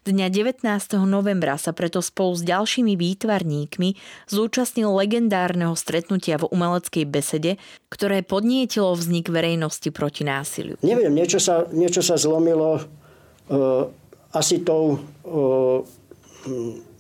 Dňa 0.06 0.28
19. 0.30 0.66
novembra 1.06 1.58
sa 1.62 1.74
preto 1.74 2.02
spolu 2.02 2.34
s 2.38 2.42
ďalšími 2.46 2.94
výtvarníkmi 2.98 3.90
zúčastnil 4.30 4.90
legendárneho 4.90 5.74
stretnutia 5.78 6.42
v 6.42 6.50
umeleckej 6.50 7.06
besede, 7.06 7.62
ktoré 7.90 8.26
podnietilo 8.26 8.94
vznik 8.94 9.30
verejnosti 9.30 9.90
proti 9.94 10.26
násiliu. 10.26 10.78
Neviem, 10.82 11.14
niečo 11.14 11.38
sa, 11.38 11.66
niečo 11.70 12.02
sa 12.02 12.18
zlomilo 12.18 12.82
uh, 12.82 13.90
asi 14.36 14.62
tou 14.62 15.00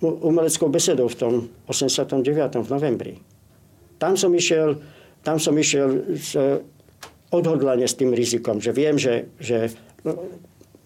umeleckou 0.01 0.71
besedou 0.71 1.11
v 1.11 1.15
tom 1.15 1.33
89. 1.67 2.63
v 2.63 2.69
novembri. 2.71 3.13
Tam 3.99 4.15
som 4.15 4.31
išiel, 4.33 4.79
tam 5.21 5.37
som 5.37 5.55
išiel 5.55 6.17
s, 6.17 6.35
odhodlane 7.31 7.85
s 7.85 7.95
tým 7.95 8.11
rizikom, 8.15 8.59
že 8.59 8.71
viem, 8.71 8.95
že, 8.99 9.31
že 9.39 9.71
no, 10.03 10.19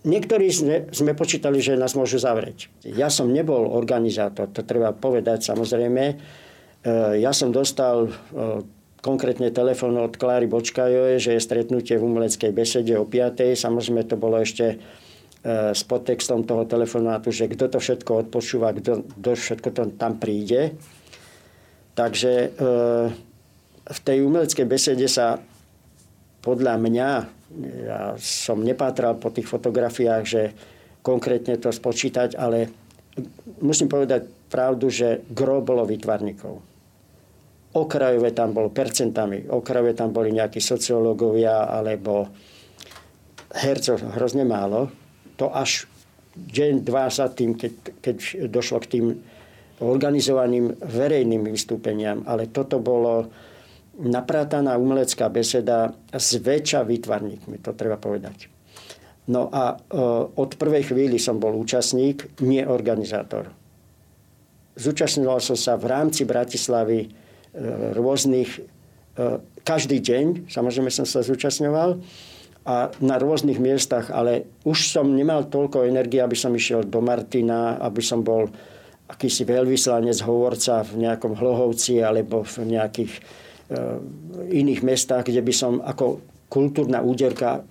niektorí 0.06 0.50
sme, 0.50 0.76
sme 0.94 1.18
počítali, 1.18 1.62
že 1.62 1.80
nás 1.80 1.98
môžu 1.98 2.22
zavrieť. 2.22 2.70
Ja 2.86 3.10
som 3.10 3.34
nebol 3.34 3.70
organizátor, 3.70 4.50
to 4.52 4.62
treba 4.66 4.94
povedať 4.94 5.46
samozrejme. 5.46 6.04
E, 6.06 6.16
ja 7.20 7.34
som 7.34 7.50
dostal 7.50 8.08
e, 8.08 8.12
konkrétne 9.00 9.50
telefón 9.50 9.98
od 9.98 10.16
Kláry 10.16 10.46
Bočkajovej, 10.46 11.18
že 11.20 11.32
je 11.36 11.42
stretnutie 11.42 11.96
v 11.98 12.06
umeleckej 12.06 12.52
besede 12.52 12.96
o 13.00 13.08
5. 13.08 13.56
Samozrejme 13.56 14.06
to 14.06 14.16
bolo 14.20 14.40
ešte 14.40 14.80
s 15.48 15.82
podtextom 15.88 16.44
toho 16.44 16.68
telefonátu, 16.68 17.32
že 17.32 17.48
kto 17.48 17.72
to 17.72 17.80
všetko 17.80 18.28
odpočúva, 18.28 18.76
kto, 18.76 19.08
všetko 19.24 19.70
to 19.72 19.84
tam 19.96 20.20
príde. 20.20 20.76
Takže 21.96 22.32
e, 22.32 22.48
v 23.88 24.00
tej 24.04 24.18
umeleckej 24.28 24.68
besede 24.68 25.08
sa 25.08 25.40
podľa 26.44 26.76
mňa, 26.76 27.10
ja 27.88 28.02
som 28.20 28.60
nepátral 28.60 29.16
po 29.16 29.32
tých 29.32 29.48
fotografiách, 29.48 30.24
že 30.28 30.44
konkrétne 31.00 31.56
to 31.56 31.72
spočítať, 31.72 32.36
ale 32.36 32.68
musím 33.64 33.88
povedať 33.88 34.28
pravdu, 34.52 34.92
že 34.92 35.24
gro 35.32 35.64
bolo 35.64 35.88
vytvarníkov. 35.88 36.68
Okrajové 37.80 38.36
tam 38.36 38.52
bolo 38.52 38.76
percentami, 38.76 39.48
okrajové 39.48 39.96
tam 39.96 40.12
boli 40.12 40.36
nejakí 40.36 40.60
sociológovia 40.60 41.70
alebo 41.72 42.28
hercov 43.56 44.04
hrozne 44.20 44.44
málo 44.44 45.09
to 45.40 45.48
až 45.48 45.88
deň, 46.36 46.84
dva 46.84 47.08
za 47.08 47.32
tým, 47.32 47.56
keď, 47.56 47.74
keď 48.04 48.18
došlo 48.52 48.84
k 48.84 48.92
tým 49.00 49.06
organizovaným 49.80 50.76
verejným 50.76 51.48
vystúpeniam. 51.48 52.28
Ale 52.28 52.52
toto 52.52 52.84
bolo 52.84 53.32
naprátaná 54.00 54.76
umelecká 54.76 55.32
beseda 55.32 55.96
s 56.12 56.40
väčšia 56.40 56.84
výtvarníkmi, 56.84 57.60
to 57.60 57.72
treba 57.76 57.96
povedať. 58.00 58.52
No 59.30 59.52
a 59.52 59.76
e, 59.76 60.00
od 60.36 60.52
prvej 60.56 60.90
chvíli 60.90 61.20
som 61.22 61.38
bol 61.38 61.54
účastník, 61.54 62.42
nie 62.42 62.64
organizátor. 62.66 63.52
Zúčastňoval 64.80 65.44
som 65.44 65.60
sa 65.60 65.76
v 65.76 65.86
rámci 65.92 66.24
Bratislavy 66.24 67.00
e, 67.06 67.08
rôznych, 67.94 68.50
e, 68.58 68.62
každý 69.62 70.00
deň, 70.02 70.50
samozrejme 70.50 70.90
som 70.90 71.06
sa 71.06 71.22
zúčastňoval, 71.22 72.00
a 72.68 72.92
na 73.00 73.16
rôznych 73.16 73.58
miestach, 73.58 74.12
ale 74.12 74.46
už 74.68 74.92
som 74.92 75.08
nemal 75.08 75.48
toľko 75.48 75.88
energie, 75.88 76.20
aby 76.20 76.36
som 76.36 76.52
išiel 76.52 76.86
do 76.86 77.00
Martina, 77.00 77.80
aby 77.80 78.04
som 78.04 78.20
bol 78.22 78.52
akýsi 79.10 79.48
veľvyslanec, 79.48 80.22
hovorca 80.22 80.86
v 80.86 81.08
nejakom 81.08 81.34
Hlohovci 81.34 82.04
alebo 82.06 82.46
v 82.46 82.78
nejakých 82.78 83.14
e, 83.18 83.20
iných 84.54 84.86
mestách, 84.86 85.34
kde 85.34 85.42
by 85.42 85.54
som 85.56 85.82
ako 85.82 86.22
kultúrna 86.46 87.02
úderka 87.02 87.66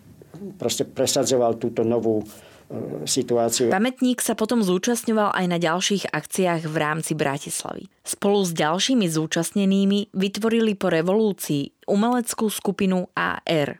proste 0.59 0.82
presadzoval 0.82 1.55
túto 1.62 1.86
novú 1.86 2.22
e, 2.22 2.26
situáciu. 3.07 3.70
Pamätník 3.70 4.18
sa 4.18 4.34
potom 4.34 4.66
zúčastňoval 4.66 5.30
aj 5.30 5.47
na 5.47 5.59
ďalších 5.62 6.11
akciách 6.11 6.66
v 6.66 6.76
rámci 6.76 7.14
Bratislavy. 7.14 7.86
Spolu 8.03 8.43
s 8.43 8.51
ďalšími 8.51 9.07
zúčastnenými 9.07 10.11
vytvorili 10.11 10.74
po 10.74 10.91
revolúcii 10.91 11.86
umeleckú 11.86 12.51
skupinu 12.51 13.14
AR. 13.14 13.78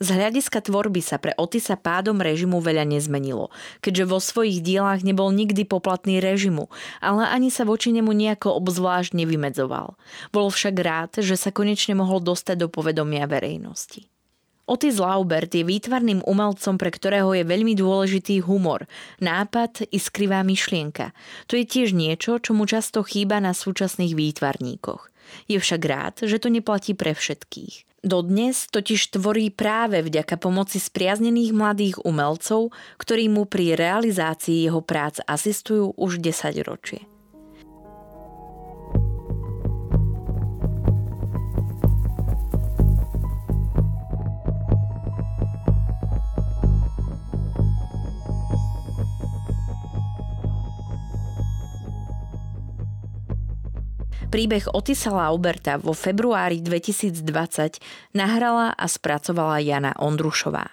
Z 0.00 0.16
hľadiska 0.16 0.64
tvorby 0.64 1.04
sa 1.04 1.20
pre 1.20 1.36
Otisa 1.36 1.76
pádom 1.76 2.24
režimu 2.24 2.64
veľa 2.64 2.88
nezmenilo, 2.88 3.52
keďže 3.84 4.04
vo 4.08 4.16
svojich 4.16 4.64
dielách 4.64 5.04
nebol 5.04 5.28
nikdy 5.28 5.68
poplatný 5.68 6.24
režimu, 6.24 6.72
ale 7.04 7.28
ani 7.28 7.52
sa 7.52 7.68
voči 7.68 7.92
nemu 7.92 8.08
nejako 8.08 8.48
obzvlášť 8.64 9.12
nevymedzoval. 9.12 10.00
Bol 10.32 10.48
však 10.48 10.74
rád, 10.80 11.20
že 11.20 11.36
sa 11.36 11.52
konečne 11.52 12.00
mohol 12.00 12.24
dostať 12.24 12.64
do 12.64 12.72
povedomia 12.72 13.28
verejnosti. 13.28 14.08
Otis 14.64 14.96
Laubert 14.96 15.52
je 15.52 15.68
výtvarným 15.68 16.24
umelcom, 16.24 16.80
pre 16.80 16.88
ktorého 16.88 17.36
je 17.36 17.44
veľmi 17.44 17.76
dôležitý 17.76 18.40
humor, 18.48 18.88
nápad 19.20 19.84
i 19.92 20.00
skrivá 20.00 20.40
myšlienka. 20.40 21.12
To 21.52 21.60
je 21.60 21.68
tiež 21.68 21.92
niečo, 21.92 22.40
čo 22.40 22.56
mu 22.56 22.64
často 22.64 23.04
chýba 23.04 23.36
na 23.36 23.52
súčasných 23.52 24.16
výtvarníkoch. 24.16 25.12
Je 25.44 25.60
však 25.60 25.82
rád, 25.84 26.14
že 26.24 26.40
to 26.40 26.48
neplatí 26.48 26.96
pre 26.96 27.12
všetkých. 27.12 27.89
Dodnes 28.00 28.64
totiž 28.72 29.12
tvorí 29.12 29.52
práve 29.52 30.00
vďaka 30.00 30.40
pomoci 30.40 30.80
spriaznených 30.80 31.52
mladých 31.52 31.96
umelcov, 32.00 32.72
ktorí 32.96 33.28
mu 33.28 33.44
pri 33.44 33.76
realizácii 33.76 34.64
jeho 34.64 34.80
prác 34.80 35.20
asistujú 35.28 35.92
už 36.00 36.24
10 36.24 36.64
ročie. 36.64 37.04
Príbeh 54.30 54.70
Otisa 54.70 55.10
Lauberta 55.10 55.74
vo 55.74 55.90
februári 55.90 56.62
2020 56.62 58.14
nahrala 58.14 58.70
a 58.70 58.86
spracovala 58.86 59.58
Jana 59.58 59.90
Ondrušová. 59.98 60.70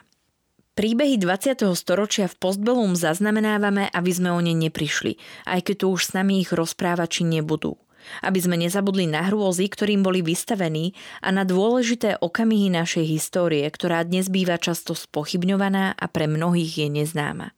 Príbehy 0.78 1.18
20. 1.18 1.66
storočia 1.74 2.30
v 2.30 2.38
Postbellum 2.38 2.94
zaznamenávame, 2.94 3.90
aby 3.90 4.12
sme 4.14 4.30
o 4.30 4.38
ne 4.46 4.54
neprišli, 4.54 5.18
aj 5.50 5.66
keď 5.66 5.76
tu 5.82 5.86
už 5.90 6.02
s 6.06 6.14
nami 6.14 6.46
ich 6.46 6.54
rozprávači 6.54 7.26
nebudú. 7.26 7.82
Aby 8.22 8.46
sme 8.46 8.62
nezabudli 8.62 9.10
na 9.10 9.26
hrôzy, 9.26 9.66
ktorým 9.74 10.06
boli 10.06 10.22
vystavení 10.22 10.94
a 11.26 11.34
na 11.34 11.42
dôležité 11.42 12.22
okamihy 12.22 12.70
našej 12.70 13.10
histórie, 13.10 13.66
ktorá 13.66 14.06
dnes 14.06 14.30
býva 14.30 14.62
často 14.62 14.94
spochybňovaná 14.94 15.98
a 15.98 16.06
pre 16.06 16.30
mnohých 16.30 16.86
je 16.86 16.88
neznáma. 16.94 17.57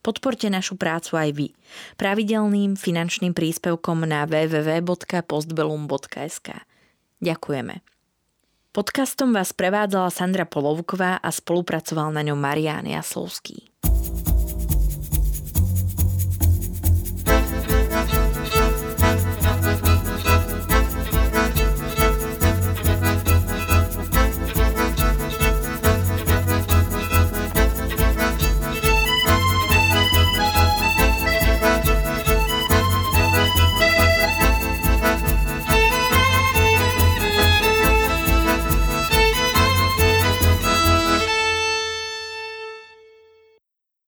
Podporte 0.00 0.48
našu 0.48 0.80
prácu 0.80 1.16
aj 1.16 1.32
vy. 1.36 1.52
Pravidelným 2.00 2.76
finančným 2.76 3.34
príspevkom 3.36 4.08
na 4.08 4.26
www.postbellum.sk. 4.26 6.48
Ďakujeme. 7.20 7.74
Podcastom 8.70 9.34
vás 9.34 9.52
prevádzala 9.54 10.10
Sandra 10.10 10.44
Polovková 10.46 11.16
a 11.20 11.28
spolupracoval 11.28 12.12
na 12.14 12.22
ňom 12.26 12.38
Marián 12.38 12.86
Jaslovský. 12.86 13.69